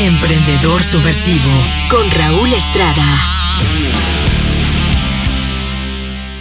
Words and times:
Emprendedor 0.00 0.82
Subversivo 0.82 1.50
con 1.90 2.10
Raúl 2.10 2.50
Estrada. 2.54 3.18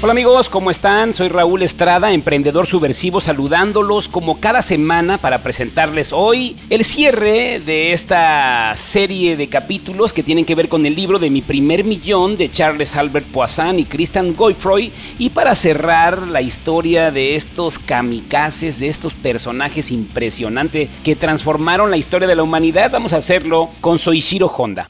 Hola 0.01 0.12
amigos, 0.12 0.47
¿cómo 0.47 0.71
están? 0.71 1.13
Soy 1.13 1.27
Raúl 1.27 1.61
Estrada, 1.61 2.13
emprendedor 2.13 2.67
subversivo, 2.67 3.20
saludándolos 3.20 4.07
como 4.07 4.39
cada 4.39 4.61
semana 4.61 5.18
para 5.18 5.43
presentarles 5.43 6.14
hoy 6.14 6.55
el 6.70 6.86
cierre 6.86 7.59
de 7.59 7.91
esta 7.91 8.71
serie 8.77 9.36
de 9.36 9.50
capítulos 9.50 10.14
que 10.14 10.23
tienen 10.23 10.46
que 10.46 10.55
ver 10.55 10.70
con 10.70 10.86
el 10.86 10.96
libro 10.96 11.20
de 11.20 11.29
Mi 11.29 11.41
primer 11.41 11.83
millón 11.83 12.38
de 12.38 12.50
Charles 12.50 12.96
Albert 12.96 13.25
Poisson 13.25 13.77
y 13.77 13.83
Christian 13.83 14.33
Goyfroy 14.36 14.93
y 15.18 15.32
para 15.32 15.54
cerrar 15.54 16.29
la 16.29 16.41
historia 16.41 17.11
de 17.11 17.36
estos 17.36 17.77
kamikazes, 17.77 18.79
de 18.79 18.88
estos 18.88 19.11
personajes 19.11 19.91
impresionantes 19.91 20.89
que 21.04 21.18
transformaron 21.18 21.91
la 21.91 21.97
historia 21.97 22.29
de 22.29 22.38
la 22.38 22.43
humanidad, 22.43 22.89
vamos 22.89 23.11
a 23.11 23.18
hacerlo 23.18 23.69
con 23.82 24.00
Soichiro 24.00 24.47
Honda. 24.47 24.88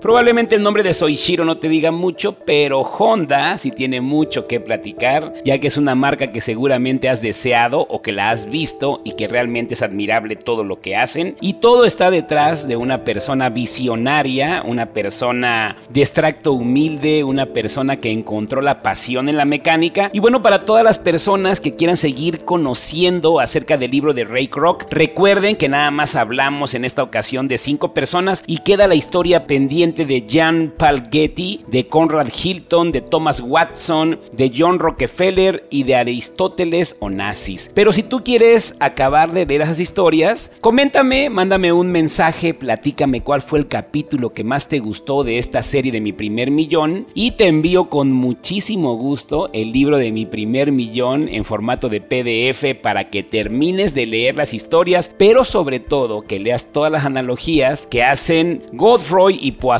Probablemente 0.00 0.54
el 0.54 0.62
nombre 0.62 0.84
de 0.84 0.94
Soichiro 0.94 1.44
no 1.44 1.58
te 1.58 1.68
diga 1.68 1.90
mucho, 1.90 2.36
pero 2.44 2.82
Honda 2.82 3.58
sí 3.58 3.72
tiene 3.72 4.00
mucho 4.00 4.44
que 4.44 4.60
platicar, 4.60 5.34
ya 5.44 5.58
que 5.58 5.66
es 5.66 5.76
una 5.76 5.96
marca 5.96 6.30
que 6.30 6.40
seguramente 6.40 7.08
has 7.08 7.20
deseado 7.20 7.80
o 7.80 8.00
que 8.00 8.12
la 8.12 8.30
has 8.30 8.48
visto 8.48 9.00
y 9.02 9.12
que 9.12 9.26
realmente 9.26 9.74
es 9.74 9.82
admirable 9.82 10.36
todo 10.36 10.62
lo 10.62 10.80
que 10.80 10.94
hacen. 10.94 11.36
Y 11.40 11.54
todo 11.54 11.84
está 11.84 12.10
detrás 12.10 12.68
de 12.68 12.76
una 12.76 13.02
persona 13.02 13.48
visionaria, 13.50 14.62
una 14.64 14.86
persona 14.86 15.76
de 15.90 16.00
extracto 16.00 16.52
humilde, 16.52 17.24
una 17.24 17.46
persona 17.46 17.96
que 17.96 18.12
encontró 18.12 18.60
la 18.60 18.82
pasión 18.82 19.28
en 19.28 19.36
la 19.36 19.44
mecánica. 19.44 20.10
Y 20.12 20.20
bueno, 20.20 20.42
para 20.42 20.64
todas 20.64 20.84
las 20.84 20.98
personas 20.98 21.60
que 21.60 21.74
quieran 21.74 21.96
seguir 21.96 22.44
conociendo 22.44 23.40
acerca 23.40 23.76
del 23.76 23.90
libro 23.90 24.14
de 24.14 24.24
Ray 24.24 24.46
Kroc, 24.46 24.86
recuerden 24.90 25.56
que 25.56 25.68
nada 25.68 25.90
más 25.90 26.14
hablamos 26.14 26.74
en 26.74 26.84
esta 26.84 27.02
ocasión 27.02 27.48
de 27.48 27.58
cinco 27.58 27.92
personas 27.92 28.44
y 28.46 28.58
queda 28.58 28.86
la 28.86 28.94
historia 28.94 29.46
pendiente 29.46 29.97
de 30.04 30.24
Jan 30.28 30.74
Palgetti, 30.76 31.62
de 31.68 31.86
Conrad 31.86 32.28
Hilton, 32.28 32.92
de 32.92 33.00
Thomas 33.00 33.40
Watson, 33.40 34.18
de 34.32 34.52
John 34.54 34.78
Rockefeller 34.78 35.66
y 35.70 35.84
de 35.84 35.96
Aristóteles 35.96 36.96
Onassis. 37.00 37.70
Pero 37.74 37.92
si 37.92 38.02
tú 38.02 38.22
quieres 38.22 38.76
acabar 38.80 39.32
de 39.32 39.46
leer 39.46 39.62
esas 39.62 39.80
historias, 39.80 40.54
coméntame, 40.60 41.30
mándame 41.30 41.72
un 41.72 41.90
mensaje, 41.90 42.54
platícame 42.54 43.22
cuál 43.22 43.40
fue 43.40 43.60
el 43.60 43.68
capítulo 43.68 44.34
que 44.34 44.44
más 44.44 44.68
te 44.68 44.78
gustó 44.78 45.24
de 45.24 45.38
esta 45.38 45.62
serie 45.62 45.92
de 45.92 46.00
mi 46.00 46.12
primer 46.12 46.50
millón 46.50 47.06
y 47.14 47.32
te 47.32 47.46
envío 47.46 47.88
con 47.88 48.12
muchísimo 48.12 48.96
gusto 48.96 49.50
el 49.52 49.72
libro 49.72 49.96
de 49.96 50.12
mi 50.12 50.26
primer 50.26 50.72
millón 50.72 51.28
en 51.28 51.44
formato 51.44 51.88
de 51.88 52.00
PDF 52.00 52.80
para 52.82 53.10
que 53.10 53.22
termines 53.22 53.94
de 53.94 54.06
leer 54.06 54.36
las 54.36 54.52
historias, 54.52 55.10
pero 55.16 55.44
sobre 55.44 55.80
todo 55.80 56.22
que 56.22 56.38
leas 56.38 56.72
todas 56.72 56.92
las 56.92 57.04
analogías 57.04 57.86
que 57.86 58.02
hacen 58.02 58.64
Godfrey 58.72 59.38
y 59.40 59.52
Poisson 59.52 59.77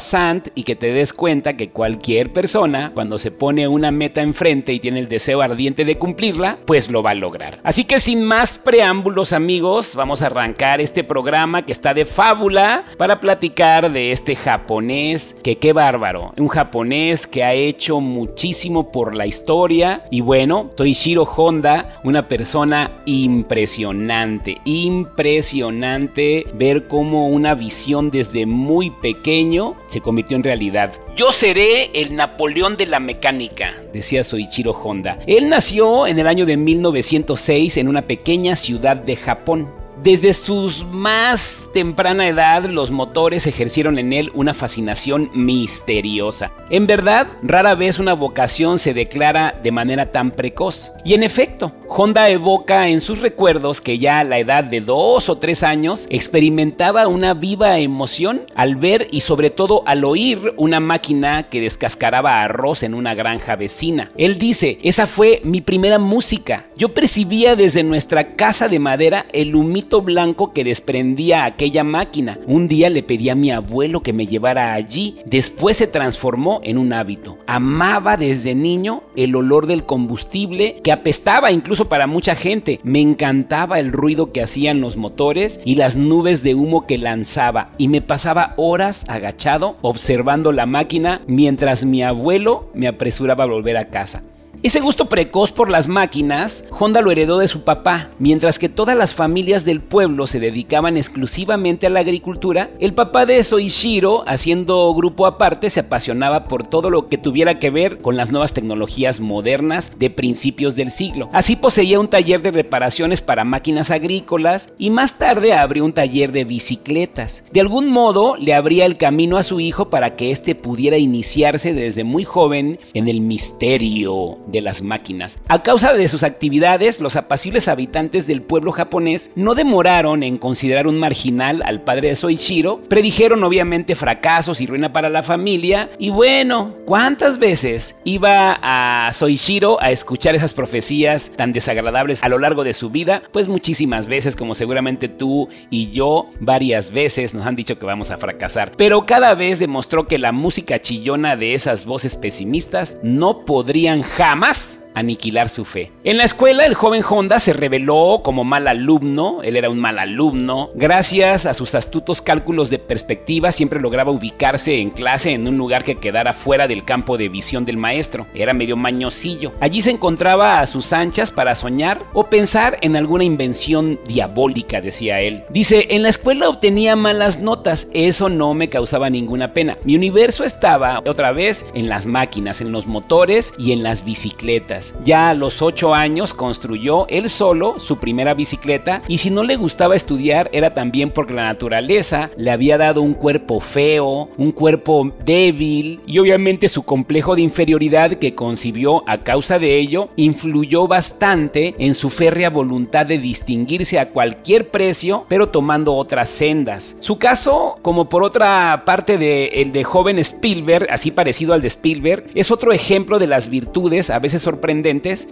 y 0.55 0.63
que 0.63 0.77
te 0.77 0.93
des 0.93 1.13
cuenta 1.13 1.57
que 1.57 1.71
cualquier 1.71 2.33
persona, 2.33 2.93
cuando 2.95 3.19
se 3.19 3.31
pone 3.31 3.69
una 3.69 3.91
meta 3.91 4.23
enfrente 4.23 4.73
y 4.73 4.81
tiene 4.81 5.01
el 5.01 5.09
deseo 5.09 5.43
ardiente 5.43 5.85
de 5.85 5.99
cumplirla, 5.99 6.59
pues 6.67 6.91
lo 6.91 7.03
va 7.03 7.11
a 7.11 7.15
lograr. 7.15 7.59
Así 7.63 7.85
que 7.85 8.01
sin 8.01 8.23
más 8.25 8.59
preámbulos 8.59 9.33
amigos, 9.33 9.95
vamos 9.95 10.23
a 10.23 10.27
arrancar 10.27 10.81
este 10.81 11.05
programa 11.05 11.65
que 11.65 11.73
está 11.73 11.95
de 11.95 12.05
fábula 12.05 12.85
para 12.97 13.21
platicar 13.21 13.93
de 13.93 14.13
este 14.13 14.37
japonés 14.37 15.37
que 15.43 15.59
qué 15.59 15.73
bárbaro, 15.73 16.33
un 16.37 16.49
japonés 16.49 17.27
que 17.27 17.45
ha 17.45 17.55
hecho 17.55 18.01
muchísimo 18.01 18.93
por 18.93 19.15
la 19.15 19.27
historia 19.27 20.05
y 20.11 20.21
bueno, 20.21 20.71
Toishiro 20.77 21.25
Honda, 21.25 22.01
una 22.05 22.29
persona 22.29 23.03
impresionante, 23.05 24.59
impresionante 24.65 26.47
ver 26.55 26.89
cómo 26.89 27.29
una 27.29 27.55
visión 27.55 28.11
desde 28.11 28.47
muy 28.47 28.91
pequeño 28.91 29.77
se 29.89 30.01
convirtió 30.01 30.37
en 30.37 30.45
realidad. 30.45 30.93
Yo 31.17 31.33
seré 31.33 31.91
el 31.95 32.15
Napoleón 32.15 32.77
de 32.77 32.87
la 32.87 33.01
mecánica, 33.01 33.75
decía 33.93 34.23
Soichiro 34.23 34.73
Honda. 34.73 35.19
Él 35.27 35.49
nació 35.49 36.07
en 36.07 36.19
el 36.19 36.27
año 36.27 36.47
de 36.47 36.57
1906 36.57 37.77
en 37.79 37.89
una 37.89 38.03
pequeña 38.03 38.55
ciudad 38.55 38.97
de 38.97 39.17
Japón. 39.17 39.88
Desde 40.03 40.33
su 40.33 40.71
más 40.93 41.67
temprana 41.73 42.29
edad, 42.29 42.67
los 42.67 42.93
motores 42.93 43.49
ejercieron 43.49 43.99
en 43.99 44.13
él 44.13 44.31
una 44.33 44.55
fascinación 44.55 45.29
misteriosa. 45.35 46.53
En 46.71 46.87
verdad, 46.87 47.27
rara 47.43 47.75
vez 47.75 47.99
una 47.99 48.13
vocación 48.13 48.79
se 48.79 48.95
declara 48.95 49.59
de 49.61 49.73
manera 49.73 50.13
tan 50.13 50.31
precoz. 50.31 50.93
Y 51.05 51.15
en 51.15 51.25
efecto, 51.25 51.73
Honda 51.89 52.29
evoca 52.29 52.89
en 52.89 53.01
sus 53.01 53.21
recuerdos 53.21 53.81
que 53.81 53.99
ya 53.99 54.21
a 54.21 54.25
la 54.25 54.39
edad 54.39 54.63
de 54.63 54.81
dos 54.81 55.29
o 55.29 55.39
tres 55.39 55.65
años 55.65 56.07
experimentaba 56.11 57.09
una 57.09 57.35
viva 57.35 57.79
emoción 57.79 58.43
al 58.55 58.77
ver 58.77 59.09
y 59.11 59.23
sobre 59.23 59.51
todo 59.51 59.83
al 59.87 60.05
oír 60.05 60.55
una 60.59 60.79
máquina 60.79 61.49
que 61.49 61.61
descascaraba 61.61 62.43
arroz 62.43 62.85
en 62.85 62.95
una 62.95 63.15
granja 63.15 63.57
vecina. 63.57 64.13
Él 64.17 64.39
dice, 64.39 64.79
esa 64.83 65.09
fue 65.09 65.41
mi 65.43 65.61
primera 65.61 65.99
música. 65.99 66.67
Yo 66.77 66.95
percibía 66.95 67.57
desde 67.57 67.83
nuestra 67.83 68.37
casa 68.37 68.69
de 68.69 68.79
madera 68.79 69.27
el 69.33 69.57
humito 69.57 69.88
blanco 69.97 70.53
que 70.53 70.65
desprendía 70.65 71.45
aquella 71.45 71.85
máquina. 71.85 72.39
Un 72.47 72.69
día 72.69 72.91
le 72.91 73.03
pedí 73.03 73.29
a 73.29 73.35
mi 73.35 73.51
abuelo 73.51 74.03
que 74.03 74.13
me 74.13 74.27
llevara 74.27 74.75
allí. 74.75 75.17
Después 75.25 75.77
se 75.79 75.87
transformó 75.87 76.61
en 76.63 76.79
un 76.79 76.93
hábito. 76.93 77.39
Amaba 77.47 78.17
desde 78.17 78.55
niño 78.55 79.03
el 79.17 79.35
olor 79.35 79.67
del 79.67 79.85
combustible 79.85 80.81
que 80.85 80.93
apestaba 80.93 81.51
incluso 81.51 81.89
para 81.89 82.07
mucha 82.07 82.35
gente. 82.35 82.81
Me 82.83 83.01
encantaba 83.01 83.81
el 83.81 83.93
ruido 83.93 84.33
que 84.33 84.43
hacían 84.43 84.81
los 84.81 84.97
motores 84.97 85.61
y 85.65 85.75
las 85.75 85.97
nubes 85.97 86.43
de 86.43 86.55
humo 86.55 86.87
que 86.87 86.99
lanzaba. 86.99 87.71
Y 87.79 87.89
me 87.89 88.03
pasaba 88.03 88.55
horas 88.57 89.09
agachado 89.09 89.77
observando 89.83 90.53
la 90.53 90.67
máquina 90.67 91.23
mientras 91.27 91.85
mi 91.85 92.03
abuelo 92.03 92.71
me 92.75 92.89
apresuraba 92.89 93.45
a 93.45 93.49
volver 93.49 93.77
a 93.77 93.89
casa. 93.89 94.23
Ese 94.61 94.81
gusto 94.81 95.05
precoz 95.05 95.53
por 95.53 95.71
las 95.71 95.87
máquinas, 95.87 96.65
Honda 96.77 97.01
lo 97.01 97.13
heredó 97.13 97.39
de 97.39 97.47
su 97.47 97.63
papá. 97.63 98.11
Mientras 98.19 98.59
que 98.59 98.69
todas 98.69 98.97
las 98.97 99.15
familias 99.15 99.65
del 99.65 99.81
pueblo 99.81 100.27
se 100.27 100.41
dedicaban 100.41 100.97
exclusivamente 100.97 101.87
a 101.87 101.91
la 101.91 102.01
agricultura, 102.01 102.69
el 102.81 102.93
papá 102.93 103.25
de 103.25 103.41
Soichiro, 103.45 104.25
haciendo 104.27 104.93
grupo 104.95 105.27
aparte, 105.27 105.71
se 105.71 105.79
apasionaba 105.79 106.49
por 106.49 106.67
todo 106.67 106.91
lo 106.91 107.09
que 107.09 107.19
tuviera 107.19 107.61
que 107.61 107.71
ver 107.71 107.99
con 107.99 108.17
las 108.17 108.33
nuevas 108.33 108.53
tecnologías 108.53 109.21
modernas 109.21 109.93
de 109.97 110.11
principios 110.11 110.75
del 110.75 110.91
siglo. 110.91 111.31
Así 111.33 111.55
poseía 111.55 112.01
un 112.01 112.09
taller 112.09 112.43
de 112.43 112.51
reparaciones 112.51 113.21
para 113.21 113.45
máquinas 113.45 113.93
agrícolas 113.93 114.75
y 114.77 114.91
más 114.91 115.19
tarde 115.19 115.53
abrió 115.53 115.85
un 115.85 115.93
taller 115.93 116.33
de 116.33 116.43
bicicletas. 116.43 117.45
De 117.53 117.61
algún 117.61 117.91
modo 117.91 118.35
le 118.35 118.55
abría 118.55 118.87
el 118.87 118.97
camino 118.97 119.37
a 119.37 119.45
su 119.45 119.61
hijo 119.61 119.89
para 119.89 120.17
que 120.17 120.33
éste 120.33 120.57
pudiera 120.57 120.99
iniciarse 120.99 121.75
desde 121.75 122.03
muy 122.03 122.25
joven 122.25 122.81
en 122.93 123.07
el 123.07 123.21
misterio 123.21 124.39
de 124.49 124.61
las 124.61 124.83
máquinas. 124.83 125.39
A 125.49 125.63
causa 125.63 125.93
de 125.93 126.09
sus 126.09 126.23
actividades, 126.23 127.01
los 127.01 127.17
apacibles 127.17 127.69
habitantes 127.69 128.27
del 128.27 128.43
pueblo 128.43 128.73
japonés 128.73 129.31
no 129.37 129.55
demoraron 129.55 130.23
en 130.23 130.39
considerar 130.39 130.87
un 130.87 130.99
marginal 130.99 131.63
al 131.65 131.83
padre 131.83 132.09
de 132.09 132.17
Soichiro, 132.17 132.81
predijeron 132.89 133.45
obviamente 133.45 133.95
fracasos 133.95 134.61
y 134.61 134.67
ruina 134.67 134.93
para 134.93 135.09
la 135.09 135.23
familia, 135.23 135.91
y 135.99 136.11
bueno, 136.11 136.75
¿cuántas 136.87 137.39
veces 137.39 138.01
iba 138.05 138.59
a 138.63 139.13
Soichiro 139.13 139.81
a 139.81 139.91
escuchar 139.91 140.35
esas 140.35 140.55
profecías 140.55 141.33
tan 141.37 141.53
desagradables 141.53 142.23
a 142.23 142.29
lo 142.29 142.39
largo 142.39 142.65
de 142.65 142.75
su 142.75 142.91
vida? 142.91 143.23
Pues 143.33 143.49
muchísimas 143.49 144.07
veces, 144.07 144.35
como 144.35 144.55
seguramente 144.55 145.09
tú 145.09 145.49
y 145.71 145.91
yo 145.91 146.31
varias 146.41 146.91
veces 146.91 147.35
nos 147.35 147.47
han 147.47 147.57
dicho 147.57 147.79
que 147.79 147.87
vamos 147.87 148.11
a 148.11 148.17
fracasar, 148.17 148.73
pero 148.77 149.07
cada 149.07 149.35
vez 149.35 149.59
demostró 149.59 150.07
que 150.07 150.19
la 150.19 150.33
música 150.33 150.81
chillona 150.81 151.37
de 151.37 151.55
esas 151.55 151.85
voces 151.85 152.17
pesimistas 152.17 152.99
no 153.03 153.41
podrían 153.41 154.03
jamás 154.03 154.38
más 154.39 154.81
aniquilar 154.95 155.49
su 155.49 155.65
fe. 155.65 155.93
En 156.05 156.17
la 156.17 156.25
escuela, 156.25 156.67
el 156.67 156.75
joven 156.75 157.03
Honda 157.09 157.39
se 157.39 157.53
reveló 157.53 158.21
como 158.23 158.45
mal 158.45 158.69
alumno, 158.69 159.43
él 159.43 159.57
era 159.57 159.71
un 159.71 159.79
mal 159.79 159.99
alumno. 159.99 160.71
Gracias 160.75 161.47
a 161.47 161.55
sus 161.55 161.75
astutos 161.75 162.23
cálculos 162.23 162.71
de 162.71 162.79
perspectiva, 162.79 163.53
siempre 163.53 163.81
lograba 163.81 164.11
ubicarse 164.11 164.81
en 164.81 164.91
clase 164.91 165.33
en 165.33 165.47
un 165.47 165.57
lugar 165.57 165.85
que 165.85 165.97
quedara 165.97 166.33
fuera 166.33 166.67
del 166.67 166.85
campo 166.85 167.17
de 167.17 167.29
visión 167.29 167.65
del 167.65 167.77
maestro. 167.77 168.27
Era 168.35 168.53
medio 168.53 168.77
mañosillo. 168.77 169.53
Allí 169.61 169.83
se 169.83 169.91
encontraba 169.91 170.61
a 170.61 170.67
sus 170.67 170.93
anchas 170.93 171.31
para 171.31 171.55
soñar 171.55 172.03
o 172.13 172.25
pensar 172.25 172.79
en 172.81 172.97
alguna 172.97 173.25
invención 173.25 174.01
diabólica, 174.07 174.81
decía 174.81 175.21
él. 175.21 175.45
Dice, 175.51 175.87
en 175.91 176.03
la 176.03 176.09
escuela 176.09 176.49
obtenía 176.49 176.97
malas 176.97 177.39
notas, 177.39 177.89
eso 177.93 178.29
no 178.29 178.55
me 178.55 178.69
causaba 178.69 179.11
ninguna 179.11 179.53
pena. 179.53 179.79
Mi 179.85 179.97
universo 179.97 180.45
estaba 180.45 181.03
otra 181.07 181.33
vez 181.33 181.67
en 181.75 181.89
las 181.89 182.07
máquinas, 182.07 182.61
en 182.61 182.73
los 182.73 182.87
motores 182.87 183.53
y 183.59 183.73
en 183.73 183.83
las 183.83 184.05
bicicletas. 184.05 184.78
Ya 185.05 185.31
a 185.31 185.35
los 185.35 185.63
8 185.63 185.95
años 185.95 186.35
construyó 186.35 187.07
él 187.09 187.29
solo 187.29 187.79
su 187.79 187.99
primera 187.99 188.35
bicicleta 188.35 189.03
y 189.09 189.19
si 189.19 189.31
no 189.31 189.43
le 189.43 189.57
gustaba 189.57 189.97
estudiar 189.97 190.51
era 190.53 190.75
también 190.75 191.11
porque 191.11 191.35
la 191.35 191.45
naturaleza 191.45 192.31
le 192.37 192.51
había 192.51 192.79
dado 192.79 193.03
un 193.03 193.15
cuerpo 193.15 193.61
feo, 193.61 194.29
un 194.37 194.53
cuerpo 194.53 195.13
débil 195.25 196.01
y 196.07 196.19
obviamente 196.19 196.69
su 196.69 196.85
complejo 196.85 197.35
de 197.35 197.43
inferioridad 197.43 198.13
que 198.13 198.35
concibió 198.35 199.09
a 199.09 199.19
causa 199.19 199.59
de 199.59 199.79
ello 199.79 200.09
influyó 200.17 200.87
bastante 200.87 201.75
en 201.79 201.95
su 201.95 202.11
férrea 202.11 202.51
voluntad 202.51 203.07
de 203.07 203.19
distinguirse 203.19 203.99
a 203.99 204.11
cualquier 204.11 204.71
precio 204.71 205.27
pero 205.29 205.49
tomando 205.49 205.95
otras 205.95 206.31
sendas. 206.31 206.97
Su 207.01 207.19
caso, 207.19 207.79
como 207.83 208.09
por 208.09 208.23
otra 208.23 208.83
parte 208.85 209.61
el 209.61 209.73
de 209.73 209.85
joven 209.85 210.19
Spielberg, 210.19 210.87
así 210.91 211.11
parecido 211.11 211.55
al 211.55 211.63
de 211.63 211.69
Spielberg, 211.69 212.25
es 212.35 212.51
otro 212.51 212.73
ejemplo 212.73 213.19
de 213.19 213.27
las 213.27 213.49
virtudes, 213.49 214.11
a 214.11 214.19
veces 214.19 214.43
sorprendentes, 214.43 214.68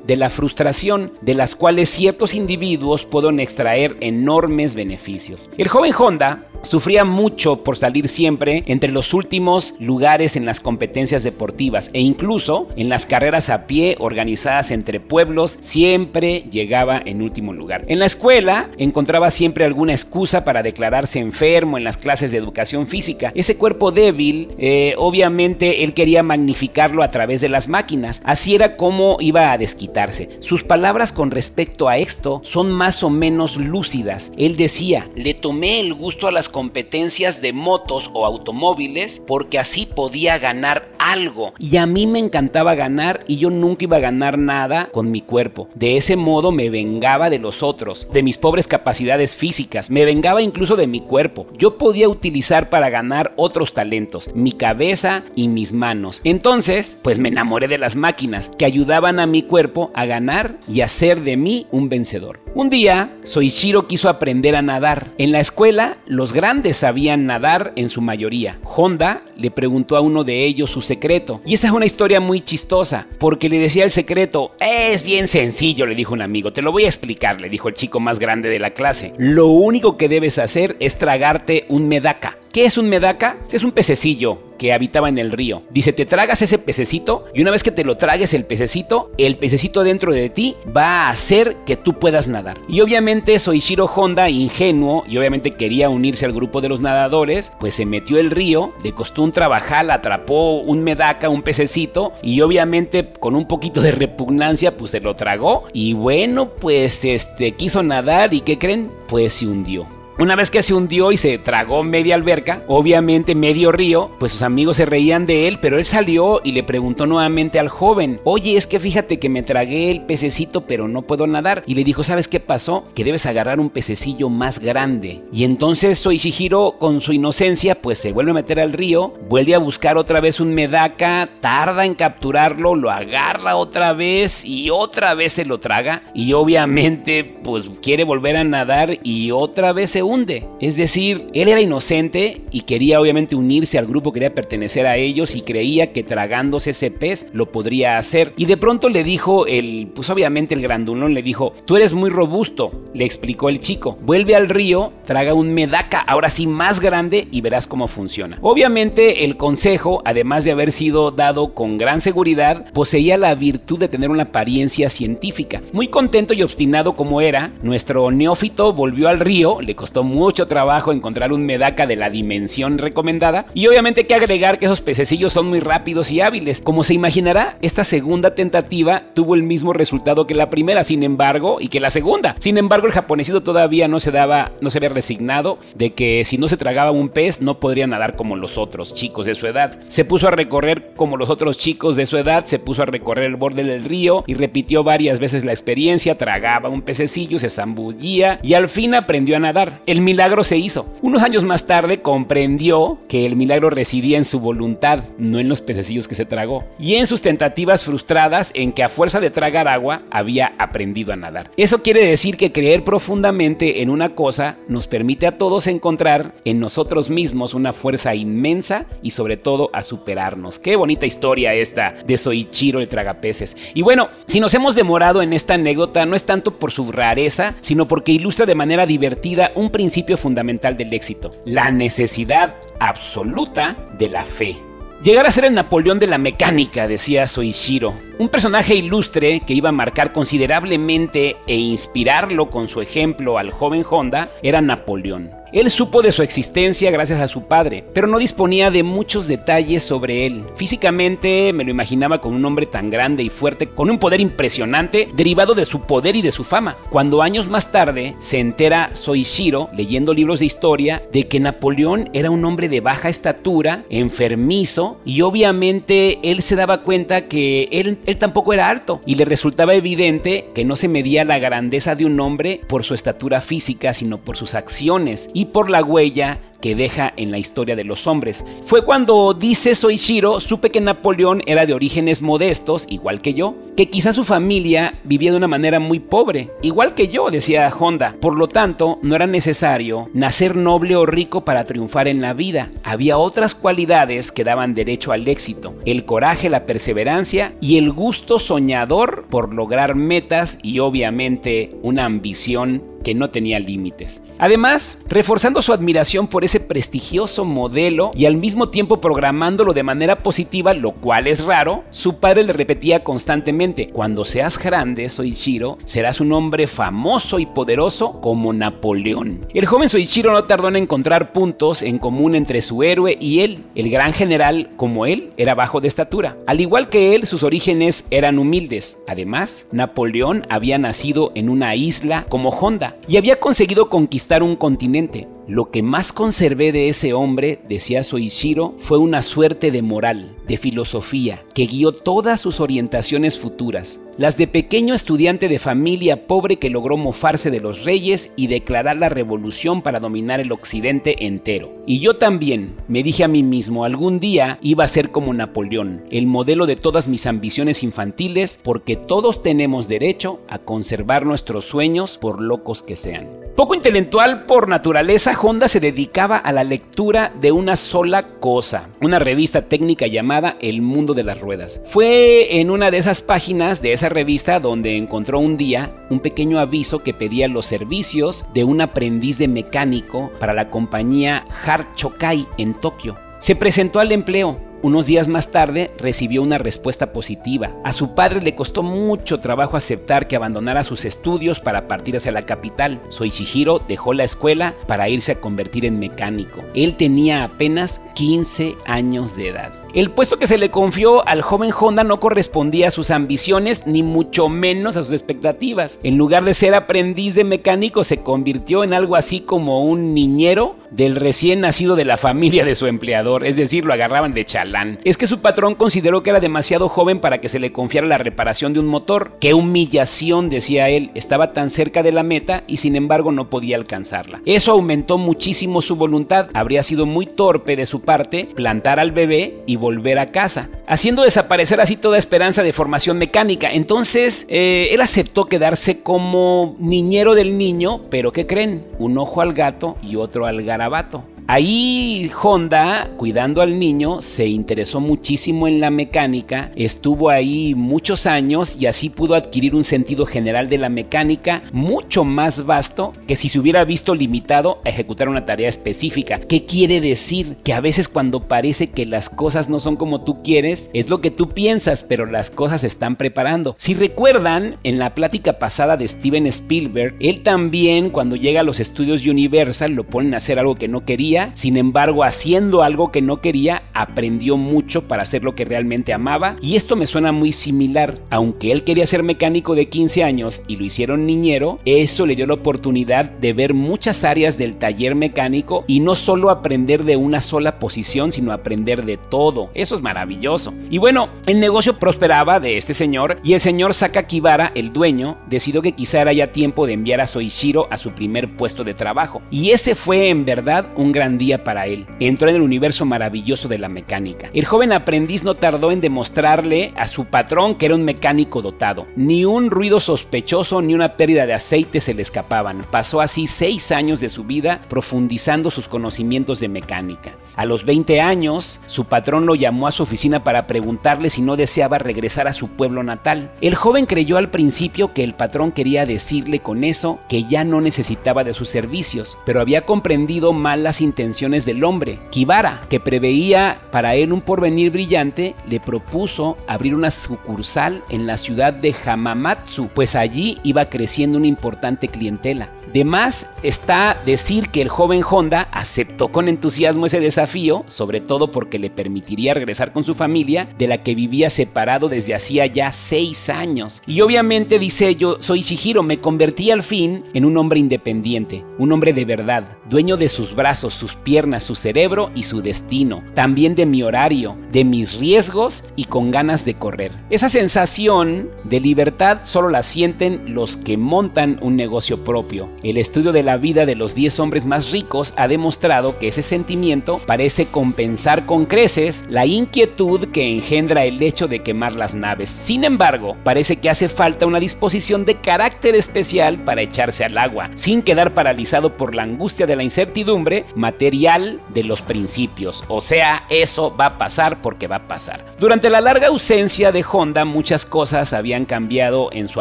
de 0.07 0.17
la 0.17 0.31
frustración, 0.31 1.13
de 1.21 1.35
las 1.35 1.55
cuales 1.55 1.91
ciertos 1.91 2.35
individuos 2.35 3.05
pueden 3.05 3.39
extraer 3.39 3.97
enormes 4.01 4.75
beneficios. 4.75 5.51
El 5.59 5.69
joven 5.69 5.93
Honda 5.97 6.47
Sufría 6.63 7.05
mucho 7.05 7.63
por 7.63 7.77
salir 7.77 8.09
siempre 8.09 8.65
entre 8.67 8.91
los 8.91 9.15
últimos 9.15 9.75
lugares 9.79 10.37
en 10.37 10.47
las 10.47 10.61
competencias 10.61 11.23
deportivas 11.23 11.91
e 11.93 12.01
incluso 12.01 12.69
en 12.77 12.89
las 12.89 13.07
carreras 13.07 13.51
a 13.51 13.67
pie 13.67 13.97
organizadas 13.99 14.71
entre 14.71 15.01
pueblos 15.01 15.59
siempre 15.61 16.45
llegaba 16.51 17.01
en 17.05 17.23
último 17.23 17.53
lugar. 17.53 17.85
En 17.89 17.99
la 17.99 18.07
escuela 18.07 18.71
encontraba 18.79 19.31
siempre 19.31 19.65
alguna 19.65 19.93
excusa 19.93 20.45
para 20.45 20.63
declararse 20.63 21.19
enfermo 21.19 21.79
en 21.79 21.85
las 21.85 21.97
clases 21.97 22.31
de 22.31 22.39
educación 22.39 22.87
física. 22.87 23.33
Ese 23.35 23.57
cuerpo 23.57 23.93
débil, 23.93 24.49
eh, 24.59 24.95
obviamente 24.99 25.85
él 25.85 25.95
quería 25.95 26.23
magnificarlo 26.23 27.03
a 27.03 27.11
través 27.11 27.41
de 27.41 27.49
las 27.49 27.69
máquinas. 27.69 28.23
Así 28.25 28.55
era 28.55 28.77
como 28.77 29.17
iba 29.21 29.53
a 29.53 29.59
desquitarse. 29.59 30.31
Sus 30.41 30.65
palabras 30.65 31.13
con 31.13 31.31
respecto 31.31 31.89
a 31.89 31.99
esto 31.99 32.41
son 32.45 32.73
más 32.73 33.03
o 33.03 33.11
menos 33.11 33.57
lúcidas. 33.57 34.33
Él 34.37 34.57
decía, 34.57 35.09
le 35.15 35.35
tomé 35.35 35.81
el 35.81 35.95
gusto 35.95 36.27
a 36.27 36.33
las 36.33 36.46
competencias 36.49 37.41
de 37.41 37.53
motos 37.53 38.11
o 38.13 38.27
automóviles 38.27 39.23
porque 39.27 39.59
así 39.59 39.87
podía 39.87 40.39
ganar 40.39 40.89
algo. 40.99 41.55
Y 41.59 41.77
a 41.77 41.87
mí 41.87 42.07
me 42.07 42.19
encantaba 42.19 42.75
ganar 42.75 43.25
y 43.27 43.37
yo 43.37 43.51
nunca 43.51 43.85
iba 43.85 43.97
a 43.97 44.01
ganar 44.01 44.39
nada 44.39 44.89
con 44.93 45.11
mi 45.11 45.21
cuerpo. 45.21 45.69
De 45.75 45.97
ese 45.97 46.17
modo 46.17 46.53
me 46.53 46.71
vengaba 46.71 47.31
de 47.31 47.39
los 47.39 47.63
otros, 47.63 48.09
de 48.13 48.23
mis 48.23 48.39
pobres 48.39 48.69
capacidades 48.69 49.35
físicas, 49.35 49.91
me 49.91 50.05
vengaba 50.05 50.43
incluso 50.43 50.77
de 50.77 50.87
mi 50.87 51.01
cuerpo. 51.01 51.47
Yo 51.59 51.79
podía 51.79 52.09
utilizar 52.09 52.71
para 52.71 52.91
ganar 52.91 53.33
otros 53.37 53.75
talentos, 53.75 54.31
mi 54.35 54.53
cabeza 54.53 55.25
y 55.35 55.49
mis 55.49 55.73
manos. 55.73 56.21
Entonces, 56.25 56.99
pues 57.03 57.19
me 57.19 57.29
enamoré 57.29 57.69
de 57.69 57.79
las 57.79 57.97
máquinas 57.97 58.51
que 58.59 58.65
ayudaban 58.65 59.21
a 59.21 59.27
mi 59.27 59.43
cuerpo 59.43 59.91
a 59.95 60.07
ganar 60.07 60.57
y 60.69 60.81
hacer 60.81 61.23
de 61.23 61.37
mí 61.37 61.67
un 61.71 61.89
vencedor. 61.89 62.41
Un 62.55 62.71
día, 62.71 63.15
Soichiro 63.25 63.87
quiso 63.87 64.09
aprender 64.09 64.57
a 64.57 64.63
nadar. 64.63 65.09
En 65.19 65.33
la 65.33 65.41
escuela, 65.41 65.99
los 66.07 66.33
grandes 66.37 66.77
sabían 66.77 67.25
nadar 67.25 67.73
en 67.77 67.89
su 67.89 68.03
mayoría. 68.03 68.59
Honda 68.63 69.23
le 69.39 69.51
preguntó 69.51 69.97
a 69.97 70.03
uno 70.03 70.23
de 70.23 70.45
ellos 70.45 70.71
su 70.71 70.83
secreto. 70.83 71.41
Y 71.47 71.55
esa 71.55 71.69
es 71.69 71.73
una 71.73 71.87
historia 71.87 72.21
muy 72.21 72.43
chistosa, 72.43 73.07
porque 73.19 73.49
le 73.49 73.59
decía 73.59 73.85
el 73.85 73.91
secreto, 73.91 74.53
es 74.61 75.03
bien 75.03 75.29
sencillo, 75.29 75.87
le 75.87 75.95
dijo 75.95 76.13
un 76.13 76.21
amigo, 76.21 76.53
te 76.53 76.61
lo 76.61 76.73
voy 76.73 76.85
a 76.85 76.89
explicar, 76.89 77.41
le 77.41 77.49
dijo 77.49 77.69
el 77.69 77.75
chico 77.75 78.01
más 78.01 78.19
grande 78.19 78.51
de 78.51 78.59
la 78.59 78.73
clase. 78.73 79.15
Lo 79.17 79.47
único 79.47 79.97
que 79.97 80.11
debes 80.11 80.39
hacer 80.39 80.77
es 80.79 80.99
tragarte 80.99 81.65
un 81.71 81.89
medaka. 81.89 82.37
¿Qué 82.53 82.67
es 82.67 82.77
un 82.77 82.91
medaka? 82.91 83.39
Es 83.51 83.65
un 83.65 83.73
pececillo 83.73 84.56
que 84.59 84.73
habitaba 84.73 85.09
en 85.09 85.19
el 85.19 85.33
río. 85.33 85.63
Dice, 85.71 85.93
te 85.93 86.07
tragas 86.07 86.43
ese 86.43 86.59
pececito 86.59 87.25
y 87.35 87.43
una 87.43 87.51
vez 87.51 87.63
que 87.63 87.71
te 87.71 87.85
lo 87.85 87.97
tragues 87.97 88.35
el 88.35 88.45
pececito, 88.45 89.11
el 89.19 89.37
pececito 89.37 89.85
dentro 89.85 90.13
de 90.13 90.31
ti 90.31 90.57
va 90.75 91.07
a 91.07 91.11
hacer 91.11 91.57
que 91.67 91.77
tú 91.77 91.95
puedas 91.95 92.29
nadar. 92.29 92.59
Y 92.69 92.81
obviamente 92.81 93.39
Soichiro 93.39 93.87
Honda, 93.87 94.29
ingenuo 94.29 95.05
y 95.07 95.19
obviamente 95.19 95.53
quería 95.53 95.89
unirse 95.89 96.27
al 96.27 96.33
grupo 96.33 96.61
de 96.61 96.69
los 96.69 96.81
nadadores, 96.81 97.53
pues 97.59 97.75
se 97.75 97.87
metió 97.87 98.19
el 98.19 98.31
río, 98.31 98.73
le 98.83 98.93
costó 98.93 99.23
un 99.23 99.33
trabajal, 99.33 99.91
atrapó 99.91 100.61
un 100.61 100.83
medaka, 100.83 101.29
un 101.29 101.43
pececito 101.43 102.13
y 102.23 102.41
obviamente 102.41 103.13
con 103.19 103.35
un 103.35 103.47
poquito 103.47 103.81
de 103.81 103.91
repugnancia 103.91 104.77
pues 104.77 104.91
se 104.91 105.01
lo 105.01 105.17
tragó 105.17 105.65
y 105.73 105.93
bueno 105.93 106.51
pues 106.51 107.05
este 107.05 107.53
quiso 107.53 107.83
nadar 107.83 108.35
y 108.35 108.41
¿qué 108.41 108.59
creen? 108.59 108.91
Pues 109.09 109.35
se 109.35 109.47
hundió. 109.47 109.96
Una 110.19 110.35
vez 110.35 110.51
que 110.51 110.63
se 110.63 110.73
hundió 110.73 111.13
y 111.13 111.19
se 111.19 111.37
tragó 111.37 111.83
media 111.83 112.15
alberca, 112.15 112.63
obviamente 112.69 113.35
medio 113.35 113.71
río, 113.71 114.11
pues 114.19 114.33
sus 114.33 114.41
amigos 114.41 114.79
se 114.79 114.87
reían 114.87 115.27
de 115.27 115.47
él, 115.47 115.59
pero 115.61 115.77
él 115.79 115.85
salió 115.85 116.41
y 116.43 116.53
le 116.53 116.63
preguntó 116.63 117.07
nuevamente 117.07 117.59
al 117.59 117.69
joven, 117.69 118.19
oye, 118.25 118.57
es 118.57 118.67
que 118.67 118.81
fíjate 118.81 119.19
que 119.19 119.29
me 119.29 119.43
tragué 119.43 119.91
el 119.91 120.07
pececito 120.07 120.63
pero 120.67 120.89
no 120.89 121.03
puedo 121.03 121.27
nadar. 121.27 121.65
Y 121.67 121.75
le 121.75 121.85
dijo, 121.85 122.03
¿sabes 122.03 122.29
qué 122.29 122.41
pasó? 122.41 122.85
Que 122.95 123.05
debes 123.05 123.27
agarrar 123.27 123.61
un 123.61 123.69
pececillo 123.69 124.31
más 124.31 124.59
grande. 124.59 125.21
Y 125.33 125.45
entonces 125.45 125.99
Soichihiro, 125.99 126.77
con 126.79 127.03
su 127.03 127.13
inocencia, 127.13 127.75
pues 127.75 127.99
se 127.99 128.13
vuelve 128.13 128.31
a 128.31 128.35
meter 128.35 128.59
al 128.59 128.73
río, 128.73 129.13
vuelve 129.29 129.55
a 129.55 129.59
buscar 129.59 129.99
otra 129.99 130.21
vez 130.21 130.41
un 130.41 130.55
medaka, 130.55 131.29
tarda 131.43 131.85
en 131.85 131.95
capturarlo, 131.95 132.75
lo 132.75 132.91
agarra 132.91 133.57
otra 133.57 133.93
vez 133.93 134.47
y 134.47 134.71
otra 134.71 135.13
vez 135.13 135.35
se 135.35 135.45
lo 135.45 135.59
traga. 135.59 136.05
Y 136.15 136.33
obviamente, 136.33 137.23
pues 137.23 137.67
quiere 137.83 138.05
volver 138.05 138.37
a 138.37 138.45
nadar 138.45 138.99
y 139.03 139.31
otra 139.31 139.75
vez 139.75 139.91
se 139.91 140.06
hunde. 140.07 140.45
Es 140.61 140.77
decir, 140.77 141.27
él 141.35 141.49
era 141.49 141.61
inocente 141.61 142.43
y 142.51 142.63
quería 142.63 143.01
obviamente 143.01 143.37
unirse 143.37 143.79
al 143.79 143.87
grupo, 143.87 144.13
quería 144.13 144.35
pertenecer 144.35 144.87
a 144.87 144.97
ellos 144.97 145.35
y 145.35 145.43
creía 145.43 145.93
que 145.93 146.03
tragándose 146.03 146.71
ese 146.71 146.91
pez 146.91 147.29
lo 147.33 147.47
podría 147.47 147.99
hacer. 147.99 148.33
Y 148.37 148.47
de 148.47 148.57
pronto 148.57 148.89
le 148.89 149.05
dijo 149.05 149.47
el, 149.47 149.91
pues 149.95 150.11
obviamente 150.11 150.55
el 150.55 150.63
grandulón 150.63 151.15
le 151.15 151.23
dijo, 151.23 151.55
tú 151.65 151.77
eres 151.77 151.93
muy 151.93 152.11
robusto, 152.11 152.73
le 152.95 153.05
explicó 153.05 153.49
el 153.49 153.61
chico. 153.61 153.99
Vuelve 154.03 154.35
al 154.35 154.49
río, 154.49 154.93
traga 155.05 155.35
un 155.35 155.53
medaka, 155.53 156.01
ahora 156.01 156.31
sí 156.31 156.47
más 156.47 156.81
grande 156.81 157.29
y 157.31 157.41
verás 157.41 157.67
cómo 157.67 157.89
funciona. 157.89 158.39
Obviamente 158.41 159.25
el 159.25 159.37
consejo, 159.37 160.03
además 160.05 160.45
de 160.45 160.53
haber 160.53 160.73
sido 160.73 161.11
dado 161.11 161.55
con 161.55 161.79
gran 161.79 162.01
seguridad, 162.01 162.71
poseía 162.73 163.19
la 163.19 163.35
virtud 163.35 163.79
de 163.79 163.89
tener 163.89 164.11
una 164.11 164.25
apariencia 164.25 164.89
científica. 164.89 165.63
Muy 165.73 165.89
contento 165.89 166.35
y 166.35 166.43
obstinado 166.43 166.95
como 166.95 167.21
era, 167.21 167.53
nuestro 167.63 168.11
neófito 168.11 168.73
volvió 168.73 169.09
al 169.09 169.21
río, 169.21 169.61
le 169.61 169.75
costó 169.75 169.96
mucho 170.03 170.47
trabajo 170.47 170.93
encontrar 170.93 171.33
un 171.33 171.45
medaka 171.47 171.87
de 171.87 171.97
la 171.97 172.11
dimensión 172.11 172.79
recomendada 172.79 173.47
y 173.55 173.67
obviamente 173.67 174.03
hay 174.03 174.07
que 174.07 174.15
agregar 174.15 174.59
que 174.59 174.67
esos 174.67 174.81
pececillos 174.81 175.33
son 175.33 175.49
muy 175.49 175.61
rápidos 175.61 176.11
y 176.11 176.21
hábiles. 176.21 176.61
Como 176.61 176.85
se 176.85 176.95
imaginará, 176.95 177.57
esta 177.63 177.85
segunda 177.85 178.35
tentativa 178.35 179.03
tuvo 179.15 179.35
el 179.35 179.43
mismo 179.43 179.73
resultado 179.73 180.27
que 180.27 180.35
la 180.35 180.51
primera, 180.51 180.85
sin 180.85 181.03
embargo, 181.03 181.59
y 181.61 181.69
que 181.69 181.81
la 181.81 181.91
segunda. 181.91 182.37
Sin 182.39 182.59
embargo, 182.59 182.87
el 182.87 182.93
japonesito 182.93 183.43
todavía 183.43 183.89
no 183.89 184.01
se 184.01 184.11
daba, 184.11 184.53
no 184.61 184.71
se 184.71 184.79
había 184.79 184.91
resignado 184.91 185.59
de 185.75 185.93
que 185.93 186.25
si 186.25 186.39
no 186.39 186.49
se 186.49 186.57
tragaba 186.57 186.91
un 186.91 187.09
pez 187.09 187.41
no 187.41 187.61
podría 187.61 187.87
nadar 187.87 188.17
como 188.17 188.37
los 188.37 188.59
otros 188.59 188.95
chicos 188.95 189.27
de 189.27 189.35
su 189.35 189.47
edad. 189.47 189.79
Se 189.89 190.05
puso 190.05 190.29
a 190.29 190.31
recorrer 190.31 190.93
como 190.97 191.17
los 191.17 191.31
otros 191.31 191.59
chicos 191.59 191.97
de 191.97 192.07
su 192.07 192.17
edad, 192.17 192.47
se 192.47 192.59
puso 192.59 192.83
a 192.83 192.87
recorrer 192.87 193.25
el 193.25 193.37
borde 193.37 193.65
del 193.65 193.85
río 193.85 194.25
y 194.27 194.35
repitió 194.35 194.85
varias 194.85 195.21
veces 195.21 195.45
la 195.45 195.53
experiencia, 195.53 196.19
tragaba 196.19 196.69
un 196.69 196.83
pececillo, 196.83 197.39
se 197.39 197.51
zambullía 197.51 198.39
y 198.43 198.55
al 198.55 198.69
fin 198.69 198.95
aprendió 198.95 199.37
a 199.37 199.41
nadar 199.41 199.81
el 199.87 200.01
milagro 200.01 200.43
se 200.45 200.59
hizo. 200.59 200.87
Unos 201.01 201.23
años 201.23 201.45
más 201.45 201.67
tarde 201.67 202.03
comprendió 202.03 202.99
que 203.09 203.25
el 203.25 203.37
milagro 203.37 203.71
residía 203.71 204.19
en 204.19 204.25
su 204.25 204.41
voluntad, 204.41 205.05
no 205.17 205.39
en 205.39 205.49
los 205.49 205.61
pececillos 205.61 206.09
que 206.09 206.17
se 206.17 206.25
tragó, 206.25 206.65
y 206.79 206.97
en 206.97 207.07
sus 207.07 207.23
tentativas 207.23 207.85
frustradas 207.85 208.51
en 208.55 208.73
que 208.73 208.83
a 208.83 208.89
fuerza 208.89 209.21
de 209.21 209.31
tragar 209.31 209.69
agua 209.69 210.03
había 210.11 210.55
aprendido 210.59 211.13
a 211.13 211.17
nadar. 211.17 211.51
Eso 211.57 211.83
quiere 211.83 212.05
decir 212.05 212.37
que 212.37 212.53
creer 212.53 212.83
profundamente 212.83 213.83
en 213.83 213.91
una 213.91 214.15
cosa 214.15 214.57
nos 214.69 214.87
permite 214.87 215.27
a 215.27 215.39
todos 215.39 215.69
encontrar 215.69 216.35
en 216.45 216.59
nosotros 216.59 217.09
mismos 217.09 217.55
una 217.55 217.73
fuerza 217.73 218.15
inmensa 218.15 218.87
y 219.03 219.13
sobre 219.13 219.37
todo 219.37 219.71
a 219.73 219.83
superarnos. 219.83 220.59
Qué 220.59 220.77
bonita 220.77 221.07
historia 221.07 221.55
esta 221.55 221.95
de 222.07 222.17
Soichiro 222.17 222.81
el 222.81 222.89
tragapeces. 222.89 223.57
Y 223.75 223.83
bueno, 223.83 224.09
si 224.27 224.41
nos 224.41 224.55
hemos 224.55 224.75
demorado 224.75 225.23
en 225.23 225.33
esta 225.33 225.55
anécdota 225.55 226.05
no 226.07 226.17
es 226.17 226.25
tanto 226.25 226.59
por 226.59 226.73
su 226.73 226.91
rareza, 226.91 227.55
sino 227.61 227.87
porque 227.87 228.13
ilustra 228.13 228.47
de 228.47 228.55
manera 228.55 228.87
divertida 228.87 229.53
un 229.55 229.71
principio 229.77 230.17
fundamental 230.17 230.75
del 230.75 230.95
éxito, 230.95 231.31
la 231.45 231.71
necesidad 231.71 232.55
absoluta 232.81 233.77
de 233.99 234.09
la 234.09 234.25
fe. 234.25 234.57
Llegar 235.03 235.27
a 235.27 235.31
ser 235.31 235.45
el 235.45 235.53
Napoleón 235.53 235.99
de 235.99 236.07
la 236.07 236.17
mecánica, 236.17 236.89
decía 236.89 237.27
Soichiro, 237.27 237.93
un 238.19 238.31
personaje 238.31 238.75
ilustre 238.75 239.41
que 239.41 239.53
iba 239.53 239.69
a 239.69 239.73
marcar 239.73 240.15
considerablemente 240.15 241.37
e 241.47 241.57
inspirarlo 241.57 242.49
con 242.49 242.69
su 242.69 242.81
ejemplo 242.81 243.37
al 243.37 243.51
joven 243.51 243.85
Honda, 243.89 244.31
era 244.43 244.63
Napoleón. 244.63 245.31
Él 245.57 245.71
supo 245.71 246.03
de 246.03 246.13
su 246.13 246.23
existencia 246.23 246.91
gracias 246.91 247.19
a 247.19 247.27
su 247.27 247.45
padre, 247.45 247.83
pero 247.95 248.07
no 248.07 248.19
disponía 248.19 248.71
de 248.71 248.83
muchos 248.83 249.27
detalles 249.27 249.83
sobre 249.83 250.27
él. 250.27 250.45
Físicamente 250.57 251.51
me 251.55 251.65
lo 251.65 251.71
imaginaba 251.71 252.21
con 252.21 252.35
un 252.35 252.45
hombre 252.45 252.67
tan 252.67 252.91
grande 252.91 253.23
y 253.23 253.31
fuerte, 253.31 253.71
con 253.71 253.89
un 253.89 253.99
poder 253.99 254.21
impresionante 254.21 255.09
derivado 255.15 255.55
de 255.55 255.65
su 255.65 255.81
poder 255.81 256.15
y 256.15 256.21
de 256.21 256.31
su 256.31 256.45
fama. 256.45 256.77
Cuando 256.91 257.23
años 257.23 257.49
más 257.49 257.73
tarde 257.73 258.17
se 258.19 258.39
entera 258.39 258.91
Soichiro, 258.93 259.71
leyendo 259.73 260.13
libros 260.13 260.41
de 260.41 260.45
historia, 260.45 261.03
de 261.11 261.27
que 261.27 261.41
Napoleón 261.41 262.11
era 262.13 262.31
un 262.31 262.45
hombre 262.45 262.69
de 262.69 262.83
baja 262.83 263.09
estatura, 263.09 263.87
enfermizo, 263.89 265.01
y 265.07 265.23
obviamente 265.23 266.19
él 266.23 266.43
se 266.43 266.57
daba 266.57 266.83
cuenta 266.83 267.29
que 267.29 267.71
él, 267.73 267.97
él 268.05 268.19
tampoco 268.19 268.53
era 268.53 268.69
alto, 268.69 269.01
y 269.07 269.15
le 269.15 269.25
resultaba 269.25 269.75
evidente 269.75 270.51
que 270.55 270.67
no 270.67 270.77
se 270.77 270.89
medía 270.89 271.25
la 271.25 271.39
grandeza 271.39 271.95
de 271.95 272.05
un 272.05 272.21
hombre 272.21 272.61
por 272.69 272.85
su 272.85 272.93
estatura 272.93 273.41
física, 273.41 273.95
sino 273.95 274.19
por 274.19 274.37
sus 274.37 274.55
acciones 274.55 275.31
y 275.33 275.46
por 275.53 275.71
la 275.71 275.83
huella 275.83 276.41
que 276.61 276.75
deja 276.75 277.13
en 277.17 277.31
la 277.31 277.39
historia 277.39 277.77
de 277.77 277.85
los 277.85 278.07
hombres. 278.07 278.45
Fue 278.65 278.85
cuando, 278.85 279.35
dice 279.35 279.75
Soichiro, 279.75 280.41
supe 280.41 280.71
que 280.71 280.81
Napoleón 280.81 281.43
era 281.47 281.67
de 281.67 281.75
orígenes 281.75 282.23
modestos, 282.23 282.87
igual 282.89 283.21
que 283.21 283.35
yo, 283.35 283.55
que 283.77 283.89
quizá 283.89 284.13
su 284.13 284.25
familia 284.25 284.95
vivía 285.05 285.31
de 285.31 285.37
una 285.37 285.49
manera 285.49 285.79
muy 285.81 286.01
pobre, 286.01 286.51
igual 286.63 286.95
que 286.95 287.09
yo, 287.09 287.31
decía 287.31 287.73
Honda. 287.79 288.17
Por 288.21 288.37
lo 288.37 288.49
tanto, 288.49 288.99
no 289.03 289.15
era 289.15 289.27
necesario 289.27 290.09
nacer 290.15 290.57
noble 290.57 290.97
o 290.97 291.07
rico 291.07 291.45
para 291.45 291.65
triunfar 291.65 292.09
en 292.09 292.21
la 292.21 292.33
vida. 292.33 292.71
Había 292.83 293.19
otras 293.19 293.55
cualidades 293.55 294.33
que 294.33 294.45
daban 294.45 294.75
derecho 294.75 295.13
al 295.13 295.29
éxito, 295.29 295.75
el 295.85 296.05
coraje, 296.05 296.49
la 296.49 296.65
perseverancia 296.67 297.55
y 297.61 297.79
el 297.79 297.93
gusto 297.93 298.39
soñador 298.39 299.27
por 299.29 299.53
lograr 299.55 299.95
metas 299.95 300.59
y 300.63 300.79
obviamente 300.79 301.71
una 301.83 302.07
ambición 302.07 302.83
que 303.07 303.15
no 303.15 303.31
tenía 303.31 303.61
límites. 303.61 304.21
Además, 304.41 304.99
reforzando 305.09 305.63
su 305.63 305.73
admiración 305.73 306.27
por 306.27 306.43
ese 306.43 306.59
prestigioso 306.59 307.45
modelo 307.45 308.11
y 308.17 308.27
al 308.27 308.37
mismo 308.37 308.69
tiempo 308.69 309.01
programándolo 309.01 309.73
de 309.75 309.85
manera 309.85 310.17
positiva, 310.17 310.75
lo 310.75 310.91
cual 310.91 311.29
es 311.29 311.45
raro, 311.45 311.85
su 311.91 312.19
padre 312.19 312.43
le 312.43 312.53
repetía 312.53 313.05
constantemente, 313.05 313.91
cuando 313.91 314.25
seas 314.25 314.59
grande, 314.59 315.09
Soichiro, 315.09 315.79
serás 315.85 316.21
un 316.21 316.33
hombre 316.33 316.67
famoso 316.67 317.39
y 317.39 317.47
poderoso 317.47 318.21
como 318.21 318.53
Napoleón. 318.53 319.47
El 319.55 319.67
joven 319.67 319.89
Soichiro 319.89 320.33
no 320.33 320.43
tardó 320.43 320.67
en 320.67 320.75
encontrar 320.75 321.33
puntos 321.33 321.83
en 321.83 321.99
común 321.99 322.35
entre 322.35 322.61
su 322.61 322.83
héroe 322.83 323.17
y 323.21 323.39
él. 323.39 323.67
El 323.77 323.89
gran 323.89 324.15
general, 324.15 324.71
como 324.77 325.07
él, 325.07 325.31
era 325.37 325.55
bajo 325.55 325.81
de 325.81 325.87
estatura. 325.87 326.35
Al 326.49 326.61
igual 326.61 326.89
que 326.89 327.15
él, 327.15 327.29
sus 327.29 327.45
orígenes 327.45 328.05
eran 328.11 328.41
humildes. 328.41 328.99
Además, 329.07 329.69
Napoleón 329.71 330.45
había 330.51 330.77
nacido 330.77 331.31
en 331.37 331.51
una 331.51 331.77
isla 331.77 332.27
como 332.29 332.51
Honda, 332.51 332.96
y 333.09 333.17
había 333.17 333.41
conseguido 333.41 333.89
conquistar 333.89 334.43
un 334.43 334.57
continente. 334.57 335.29
Lo 335.49 335.71
que 335.71 335.81
más 335.81 336.13
conservé 336.13 336.73
de 336.73 336.89
ese 336.89 337.13
hombre, 337.13 337.61
decía 337.69 338.03
Soichiro, 338.03 338.75
fue 338.79 338.99
una 338.99 339.23
suerte 339.23 339.71
de 339.71 339.81
moral, 339.81 340.35
de 340.49 340.57
filosofía, 340.57 341.45
que 341.55 341.67
guió 341.67 341.93
todas 341.93 342.41
sus 342.41 342.59
orientaciones 342.59 343.39
futuras. 343.39 344.01
Las 344.19 344.37
de 344.39 344.49
pequeño 344.49 344.95
estudiante 344.95 345.47
de 345.49 345.61
familia 345.61 346.27
pobre 346.27 346.57
que 346.57 346.71
logró 346.71 346.97
mofarse 346.97 347.51
de 347.51 347.61
los 347.61 347.85
reyes 347.85 348.33
y 348.35 348.49
declarar 348.49 348.97
la 348.97 349.09
revolución 349.09 349.83
para 349.83 350.01
dominar 350.01 350.41
el 350.41 350.51
occidente 350.51 351.27
entero. 351.27 351.71
Y 351.87 352.01
yo 352.01 352.17
también, 352.17 352.75
me 352.89 353.05
dije 353.05 353.23
a 353.23 353.29
mí 353.29 353.43
mismo, 353.45 353.85
algún 353.85 354.19
día 354.19 354.59
iba 354.63 354.83
a 354.83 354.89
ser 354.89 355.11
como 355.11 355.33
Napoleón, 355.33 356.07
el 356.11 356.27
modelo 356.27 356.67
de 356.67 356.77
todas 356.77 357.07
mis 357.07 357.27
ambiciones 357.27 357.85
infantiles, 357.85 358.59
porque 358.65 358.97
todos 358.97 359.43
tenemos 359.43 359.87
derecho 359.87 360.41
a 360.49 360.59
conservar 360.59 361.25
nuestros 361.25 361.67
sueños 361.67 362.19
por 362.19 362.41
locos 362.43 362.83
que 362.83 362.97
sean. 362.97 363.29
Poco 363.55 363.75
intelectual 363.75 364.45
por 364.45 364.69
naturaleza, 364.69 365.35
Honda 365.41 365.69
se 365.69 365.81
dedicaba 365.81 366.37
a 366.37 366.53
la 366.53 366.65
lectura 366.65 367.33
de 367.41 367.53
una 367.53 367.77
sola 367.77 368.27
cosa, 368.41 368.89
una 369.01 369.19
revista 369.19 369.63
técnica 369.69 370.07
llamada 370.07 370.57
El 370.61 370.83
Mundo 370.83 371.15
de 371.15 371.25
las 371.25 371.41
Ruedas. 371.41 371.81
Fue 371.87 372.61
en 372.61 372.71
una 372.71 372.91
de 372.91 372.99
esas 372.99 373.21
páginas 373.21 373.83
de 373.83 373.93
esa 373.93 374.09
revista 374.09 374.61
donde 374.61 374.97
encontró 374.97 375.39
un 375.39 375.57
día 375.57 375.95
un 376.11 376.21
pequeño 376.21 376.59
aviso 376.59 377.03
que 377.03 377.15
pedía 377.15 377.49
los 377.49 377.67
servicios 377.67 378.47
de 378.55 378.65
un 378.65 378.81
aprendiz 378.81 379.39
de 379.39 379.49
mecánico 379.49 380.31
para 380.41 380.55
la 380.55 380.71
compañía 380.71 381.45
Harchokai 381.65 382.47
en 382.59 382.75
Tokio. 382.75 383.17
Se 383.39 383.55
presentó 383.55 384.01
al 384.01 384.13
empleo, 384.13 384.57
unos 384.87 385.07
días 385.07 385.27
más 385.27 385.51
tarde 385.51 385.91
recibió 385.99 386.43
una 386.43 386.59
respuesta 386.59 387.13
positiva. 387.13 387.73
A 387.83 387.93
su 387.93 388.15
padre 388.15 388.41
le 388.41 388.55
costó 388.55 388.85
mucho 388.85 389.41
trabajo 389.41 389.77
aceptar 389.77 390.29
que 390.29 390.37
abandonara 390.37 390.85
sus 390.85 391.05
estudios 391.05 391.59
para 391.59 391.89
partir 391.89 392.17
hacia 392.17 392.31
la 392.31 392.47
capital. 392.47 393.01
Soichihiro 393.09 393.81
dejó 393.81 394.13
la 394.13 394.23
escuela 394.23 394.77
para 394.87 395.09
irse 395.09 395.33
a 395.33 395.41
convertir 395.41 395.85
en 395.87 395.99
mecánico. 395.99 396.63
Él 396.75 396.97
tenía 396.97 397.43
apenas 397.43 398.01
15 398.15 398.77
años 398.87 399.37
de 399.37 399.49
edad. 399.49 399.86
El 399.97 400.11
puesto 400.11 400.39
que 400.39 400.47
se 400.47 400.59
le 400.59 400.71
confió 400.71 401.27
al 401.27 401.41
joven 401.41 401.71
Honda 401.73 402.05
no 402.05 402.21
correspondía 402.21 402.89
a 402.89 402.91
sus 402.91 403.11
ambiciones 403.11 403.87
ni 403.87 404.03
mucho 404.03 404.51
menos 404.51 404.99
a 404.99 405.03
sus 405.03 405.15
expectativas. 405.15 405.99
En 406.03 406.19
lugar 406.19 406.45
de 406.45 406.53
ser 406.53 406.75
aprendiz 406.75 407.35
de 407.35 407.45
mecánico 407.45 408.05
se 408.05 408.23
convirtió 408.23 408.85
en 408.85 408.93
algo 408.93 409.17
así 409.17 409.41
como 409.41 409.87
un 409.87 410.13
niñero 410.13 410.77
del 410.91 411.17
recién 411.17 411.63
nacido 411.63 411.97
de 411.97 412.05
la 412.05 412.19
familia 412.19 412.67
de 412.67 412.75
su 412.75 412.87
empleador, 412.87 413.47
es 413.47 413.57
decir, 413.57 413.87
lo 413.87 413.95
agarraban 413.95 414.35
de 414.35 414.45
chalán. 414.45 414.99
Es 415.03 415.17
que 415.17 415.27
su 415.27 415.41
patrón 415.41 415.75
consideró 415.75 416.23
que 416.23 416.29
era 416.29 416.41
demasiado 416.41 416.91
joven 416.91 417.19
para 417.21 417.41
que 417.41 417.49
se 417.49 417.59
le 417.59 417.73
confiara 417.73 418.07
la 418.07 418.19
reparación 418.19 418.75
de 418.75 418.81
un 418.81 418.87
motor. 418.87 419.33
Qué 419.41 419.55
humillación, 419.55 420.51
decía 420.51 420.91
él, 420.91 421.11
estaba 421.15 421.55
tan 421.55 421.71
cerca 421.71 422.03
de 422.03 422.13
la 422.13 422.23
meta 422.23 422.65
y 422.67 422.77
sin 422.77 422.97
embargo 422.97 423.33
no 423.33 423.49
podía 423.49 423.77
alcanzarla. 423.77 424.43
Eso 424.45 424.73
aumentó 424.73 425.17
muchísimo 425.17 425.81
su 425.81 425.97
voluntad. 425.97 426.51
Habría 426.53 426.83
sido 426.83 427.07
muy 427.07 427.25
torpe 427.25 427.77
de 427.77 427.87
su 427.87 428.03
parte 428.03 428.51
plantar 428.55 429.01
al 429.01 429.13
bebé 429.13 429.63
y 429.65 429.77
volver 429.77 429.86
a 430.19 430.27
casa, 430.31 430.69
haciendo 430.87 431.23
desaparecer 431.23 431.81
así 431.81 431.97
toda 431.97 432.19
esperanza 432.19 432.63
de 432.63 432.73
formación 432.73 433.19
mecánica. 433.19 433.71
Entonces, 433.73 434.47
eh, 434.49 434.89
él 434.91 435.01
aceptó 435.01 435.45
quedarse 435.45 436.03
como 436.03 436.77
niñero 436.79 437.35
del 437.35 437.59
niño, 437.59 438.03
pero 438.11 438.33
¿qué 438.33 438.47
creen? 438.47 438.85
Un 438.99 439.19
ojo 439.19 439.41
al 439.41 439.53
gato 439.53 439.97
y 440.03 440.17
otro 440.17 440.47
al 440.47 440.63
garabato. 440.63 441.25
Ahí 441.49 442.29
Honda, 442.43 443.09
cuidando 443.17 443.63
al 443.63 443.79
niño, 443.79 444.21
se 444.21 444.49
interesó 444.49 445.01
muchísimo 445.01 445.69
en 445.69 445.79
la 445.81 445.91
mecánica, 445.91 446.73
estuvo 446.75 447.31
ahí 447.31 447.73
muchos 447.77 448.27
años 448.27 448.77
y 448.81 448.87
así 448.87 449.11
pudo 449.11 449.37
adquirir 449.37 449.77
un 449.77 449.85
sentido 449.85 450.27
general 450.27 450.69
de 450.69 450.79
la 450.79 450.89
mecánica 450.89 451.63
mucho 451.73 452.25
más 452.25 452.67
vasto 452.67 453.13
que 453.29 453.37
si 453.37 453.49
se 453.49 453.61
hubiera 453.61 453.85
visto 453.85 454.17
limitado 454.17 454.81
a 454.85 454.89
ejecutar 454.89 455.29
una 455.29 455.47
tarea 455.47 455.69
específica. 455.69 456.41
¿Qué 456.41 456.65
quiere 456.65 457.01
decir? 457.01 457.59
Que 457.63 457.75
a 457.75 457.81
veces 457.81 458.09
cuando 458.09 458.41
parece 458.41 458.89
que 458.89 459.07
las 459.07 459.29
cosas 459.29 459.69
no 459.69 459.79
son 459.79 459.95
como 459.95 460.25
tú 460.25 460.43
quieres, 460.43 460.91
es 460.95 461.09
lo 461.09 461.21
que 461.21 461.31
tú 461.31 461.51
piensas, 461.51 462.03
pero 462.03 462.27
las 462.27 462.51
cosas 462.51 462.81
se 462.81 462.89
están 462.89 463.15
preparando. 463.15 463.77
Si 463.79 463.95
recuerdan, 463.95 464.79
en 464.83 464.99
la 464.99 465.15
plática 465.15 465.61
pasada 465.61 465.97
de 465.97 466.09
Steven 466.09 466.49
Spielberg, 466.49 467.15
él 467.21 467.45
también 467.45 468.11
cuando 468.11 468.35
llega 468.35 468.63
a 468.63 468.65
los 468.65 468.81
estudios 468.81 469.25
Universal 469.25 469.93
lo 469.93 470.03
ponen 470.05 470.35
a 470.35 470.39
hacer 470.39 470.59
algo 470.59 470.75
que 470.75 470.89
no 470.89 471.05
quería 471.05 471.36
sin 471.55 471.77
embargo 471.77 472.25
haciendo 472.25 472.83
algo 472.83 473.13
que 473.13 473.23
no 473.23 473.41
quería, 473.41 473.85
aprendió 473.95 474.57
mucho 474.57 475.09
para 475.09 475.23
hacer 475.23 475.43
lo 475.43 475.55
que 475.55 475.65
realmente 475.65 476.13
amaba. 476.13 476.57
Y 476.61 476.77
esto 476.77 476.97
me 476.97 477.07
suena 477.07 477.33
muy 477.33 477.53
similar, 477.53 478.19
aunque 478.31 478.73
él 478.73 478.85
quería 478.85 479.07
ser 479.07 479.23
mecánico 479.23 479.75
de 479.75 479.87
15 479.89 480.25
años 480.25 480.63
y 480.69 480.77
lo 480.77 480.85
hicieron 480.85 481.27
niñero, 481.27 481.79
eso 481.85 482.27
le 482.27 482.37
dio 482.37 482.47
la 482.47 482.55
oportunidad 482.55 483.31
de 483.31 483.53
ver 483.53 483.75
muchas 483.75 484.25
áreas 484.25 484.59
del 484.59 484.77
taller 484.77 485.15
mecánico 485.15 485.85
y 485.87 486.01
no 486.01 486.15
solo 486.15 486.51
aprender 486.51 487.05
de 487.05 487.17
una 487.17 487.41
sola 487.41 487.79
posición, 487.79 488.33
sino 488.33 488.53
aprender 488.53 489.05
de 489.05 489.17
todo, 489.17 489.71
eso 489.75 489.95
es 489.95 490.03
maravilloso. 490.03 490.73
Y 490.91 490.99
bueno, 490.99 491.29
el 491.47 491.61
negocio 491.61 491.99
prosperaba 491.99 492.61
de 492.61 492.77
este 492.77 492.95
señor 492.95 493.39
y 493.43 493.55
el 493.55 493.61
señor 493.61 493.95
Sakakibara, 493.95 494.73
el 494.75 494.93
dueño, 494.93 495.39
decidió 495.49 495.83
que 495.83 495.93
quizá 495.93 496.21
era 496.21 496.33
ya 496.33 496.53
tiempo 496.53 496.87
de 496.87 496.93
enviar 496.93 497.21
a 497.21 497.27
Soichiro 497.27 497.89
a 497.91 497.99
su 497.99 498.13
primer 498.13 498.57
puesto 498.57 498.85
de 498.85 498.95
trabajo. 498.95 499.43
Y 499.51 499.71
ese 499.71 499.95
fue 499.95 500.29
en 500.29 500.45
verdad 500.45 500.87
un 500.97 501.13
gran 501.13 501.26
día 501.35 501.65
para 501.65 501.87
él. 501.87 502.07
Entró 502.21 502.49
en 502.49 502.57
el 502.57 502.63
universo 502.63 503.05
maravilloso 503.05 503.69
de 503.69 503.79
la 503.79 503.89
mecánica. 503.89 504.51
El 504.55 504.65
joven 504.65 504.93
aprendiz 504.93 505.45
no 505.45 505.57
tardó 505.57 505.91
en 505.91 506.01
demostrarle 506.01 506.93
a 506.97 507.09
su 507.09 507.27
patrón 507.27 507.75
que 507.75 507.87
era 507.87 507.95
un 507.95 508.05
mecánico 508.05 508.63
dotado. 508.63 509.07
Ni 509.17 509.45
un 509.45 509.71
ruido 509.71 510.01
sospechoso 510.01 510.81
ni 510.81 510.95
una 510.95 511.17
pérdida 511.17 511.47
de 511.47 511.55
aceite 511.55 512.01
se 512.01 512.15
le 512.15 512.23
escapaban. 512.23 512.85
Pasó 512.91 513.21
así 513.21 513.47
seis 513.47 513.93
años 513.93 514.21
de 514.21 514.29
su 514.29 514.45
vida 514.45 514.81
profundizando 514.89 515.71
sus 515.71 515.89
conocimientos 515.89 516.61
de 516.61 516.69
mecánica. 516.69 517.33
A 517.57 517.65
los 517.65 517.87
20 517.87 518.21
años, 518.21 518.81
su 518.87 519.07
patrón 519.07 519.47
lo 519.47 519.55
llamó 519.55 519.87
a 519.87 519.91
su 519.91 520.03
oficina 520.03 520.45
para 520.45 520.67
preguntarle 520.67 521.31
si 521.31 521.41
no 521.41 521.57
deseaba 521.57 521.97
regresar 521.97 522.47
a 522.49 522.53
su 522.53 522.69
pueblo 522.69 523.03
natal. 523.03 523.51
El 523.63 523.75
joven 523.75 524.05
creyó 524.05 524.37
al 524.37 524.51
principio 524.51 525.15
que 525.15 525.25
el 525.25 525.33
patrón 525.35 525.73
quería 525.73 526.05
decirle 526.05 526.61
con 526.61 526.85
eso 526.85 527.19
que 527.31 527.45
ya 527.45 527.65
no 527.65 527.81
necesitaba 527.81 528.45
de 528.45 528.53
sus 528.53 528.69
servicios, 528.69 529.39
pero 529.47 529.63
había 529.63 529.87
comprendido 529.87 530.53
mal 530.53 530.83
las 530.83 531.01
del 531.17 531.83
hombre. 531.83 532.19
Kibara, 532.31 532.81
que 532.91 533.01
preveía 533.01 533.81
para 533.91 534.15
él 534.15 534.33
un 534.33 534.43
porvenir 534.43 534.91
brillante, 534.91 535.55
le 535.67 535.81
propuso 535.81 536.59
abrir 536.67 536.95
una 536.95 537.11
sucursal 537.11 538.03
en 538.11 538.27
la 538.27 538.37
ciudad 538.37 538.75
de 538.75 538.95
Hamamatsu, 538.95 539.89
pues 539.89 540.15
allí 540.15 540.59
iba 540.63 540.91
creciendo 540.91 541.39
una 541.39 541.47
importante 541.47 542.09
clientela. 542.09 542.69
De 542.93 543.05
más 543.05 543.51
está 543.63 544.17
decir 544.25 544.69
que 544.71 544.83
el 544.83 544.89
joven 544.89 545.23
Honda 545.29 545.69
aceptó 545.73 546.29
con 546.29 546.49
entusiasmo 546.49 547.07
ese 547.07 547.21
desafío, 547.21 547.85
sobre 547.89 548.21
todo 548.21 548.53
porque 548.53 548.79
le 548.79 548.91
permitiría 548.91 549.55
regresar 549.55 549.93
con 549.93 550.05
su 550.05 550.15
familia, 550.15 550.69
de 550.79 550.87
la 550.87 551.03
que 551.03 551.15
vivía 551.15 551.51
separado 551.51 552.09
desde 552.09 552.35
hacía 552.35 552.67
ya 552.67 552.93
seis 552.93 553.49
años. 553.49 554.03
Y 554.07 554.21
obviamente 554.21 554.79
dice 554.79 555.15
yo, 555.17 555.37
soy 555.41 555.61
Shihiro, 555.61 556.03
me 556.03 556.21
convertí 556.21 556.71
al 556.71 556.83
fin 556.83 557.25
en 557.35 557.45
un 557.45 557.57
hombre 557.57 557.81
independiente, 557.81 558.65
un 558.79 558.93
hombre 558.93 559.13
de 559.13 559.25
verdad, 559.25 559.77
dueño 559.89 560.17
de 560.17 560.29
sus 560.29 560.55
brazos, 560.55 560.95
sus 560.95 561.15
piernas, 561.15 561.63
su 561.63 561.75
cerebro 561.75 562.31
y 562.35 562.45
su 562.45 562.63
destino, 562.63 563.23
también 563.35 563.75
de 563.75 563.87
mi 563.87 564.03
horario, 564.03 564.57
de 564.73 564.85
mis 564.85 565.19
riesgos 565.19 565.85
y 565.97 566.05
con 566.05 566.31
ganas 566.31 566.65
de 566.65 566.75
correr. 566.75 567.13
Esa 567.31 567.49
sensación 567.49 568.51
de 568.65 568.81
libertad 568.81 569.41
solo 569.45 569.69
la 569.69 569.83
sienten 569.83 570.55
los 570.55 570.77
que 570.77 570.97
montan 570.97 571.59
un 571.63 571.77
negocio 571.77 572.25
propio. 572.25 572.69
El 572.87 572.99
estudio 572.99 573.33
de 573.33 573.43
la 573.43 573.57
vida 573.57 573.85
de 573.85 573.97
los 573.97 574.15
10 574.15 574.39
hombres 574.39 574.65
más 574.65 574.93
ricos 574.93 575.35
ha 575.37 575.49
demostrado 575.49 576.21
que 576.21 576.29
ese 576.29 576.43
sentimiento 576.43 577.19
parece 577.27 577.67
compensar 577.67 578.47
con 578.47 578.65
creces 578.65 579.25
la 579.29 579.45
inquietud 579.45 580.29
que 580.29 580.55
engendra 580.55 581.05
el 581.05 581.21
hecho 581.21 581.49
de 581.49 581.65
quemar 581.65 581.97
las 581.97 582.15
naves. 582.15 582.49
Sin 582.49 582.85
embargo, 582.85 583.37
parece 583.43 583.79
que 583.79 583.91
hace 583.91 584.09
falta 584.09 584.47
una 584.47 584.61
disposición 584.61 585.25
de 585.25 585.35
carácter 585.41 585.97
especial 585.97 586.59
para 586.63 586.83
echarse 586.83 587.25
al 587.25 587.37
agua, 587.39 587.71
sin 587.75 588.03
quedar 588.03 588.35
paralizado 588.35 588.97
por 588.97 589.17
la 589.17 589.25
angustia 589.25 589.67
de 589.67 589.75
la 589.75 589.83
incertidumbre 589.83 590.67
material 590.77 591.61
de 591.75 591.83
los 591.83 592.03
principios. 592.03 592.85
O 592.87 593.01
sea, 593.01 593.47
eso 593.51 593.97
va 593.97 594.07
a 594.07 594.19
pasar 594.19 594.63
porque 594.63 594.87
va 594.87 594.97
a 594.97 595.09
pasar. 595.09 595.45
Durante 595.59 595.91
la 595.91 596.01
larga 596.01 596.29
ausencia 596.29 596.93
de 596.93 597.05
Honda, 597.05 597.45
muchas 597.45 597.85
cosas 597.85 598.33
habían 598.33 598.65
cambiado 598.65 599.31
en 599.33 599.49
su 599.49 599.61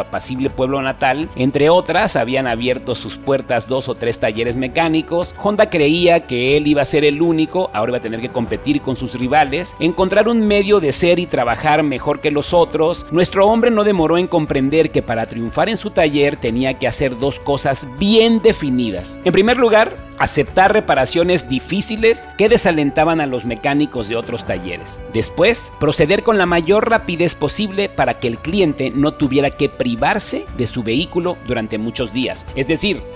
apacible 0.00 0.48
pueblo 0.48 0.80
natal. 0.80 1.28
Entre 1.34 1.70
otras, 1.70 2.14
habían 2.14 2.46
abierto 2.46 2.94
sus 2.94 3.15
puertas 3.18 3.68
dos 3.68 3.88
o 3.88 3.94
tres 3.94 4.18
talleres 4.18 4.56
mecánicos. 4.56 5.34
Honda 5.42 5.70
creía 5.70 6.26
que 6.26 6.56
él 6.56 6.66
iba 6.66 6.82
a 6.82 6.86
ser 6.86 7.04
el 7.04 7.22
único, 7.22 7.70
ahora 7.72 7.90
iba 7.90 7.98
a 7.98 8.02
tener 8.02 8.20
que 8.20 8.28
competir 8.28 8.82
con 8.82 8.96
sus 8.96 9.14
rivales, 9.14 9.76
encontrar 9.80 10.28
un 10.28 10.46
medio 10.46 10.80
de 10.80 10.92
ser 10.92 11.18
y 11.18 11.26
trabajar 11.26 11.82
mejor 11.82 12.20
que 12.20 12.30
los 12.30 12.52
otros. 12.52 13.06
Nuestro 13.10 13.46
hombre 13.46 13.70
no 13.70 13.84
demoró 13.84 14.18
en 14.18 14.26
comprender 14.26 14.90
que 14.90 15.02
para 15.02 15.26
triunfar 15.26 15.68
en 15.68 15.76
su 15.76 15.90
taller 15.90 16.36
tenía 16.36 16.74
que 16.74 16.86
hacer 16.86 17.18
dos 17.18 17.38
cosas 17.40 17.86
bien 17.98 18.40
definidas. 18.42 19.18
En 19.24 19.32
primer 19.32 19.56
lugar, 19.56 19.96
aceptar 20.18 20.72
reparaciones 20.72 21.48
difíciles 21.48 22.28
que 22.38 22.48
desalentaban 22.48 23.20
a 23.20 23.26
los 23.26 23.44
mecánicos 23.44 24.08
de 24.08 24.16
otros 24.16 24.46
talleres. 24.46 25.00
Después, 25.12 25.72
proceder 25.78 26.22
con 26.22 26.38
la 26.38 26.46
mayor 26.46 26.88
rapidez 26.88 27.34
posible 27.34 27.88
para 27.88 28.14
que 28.14 28.28
el 28.28 28.38
cliente 28.38 28.90
no 28.90 29.12
tuviera 29.12 29.50
que 29.50 29.68
privarse 29.68 30.44
de 30.56 30.66
su 30.66 30.82
vehículo 30.82 31.36
durante 31.46 31.78
muchos 31.78 32.12
días. 32.12 32.46
Es 32.54 32.66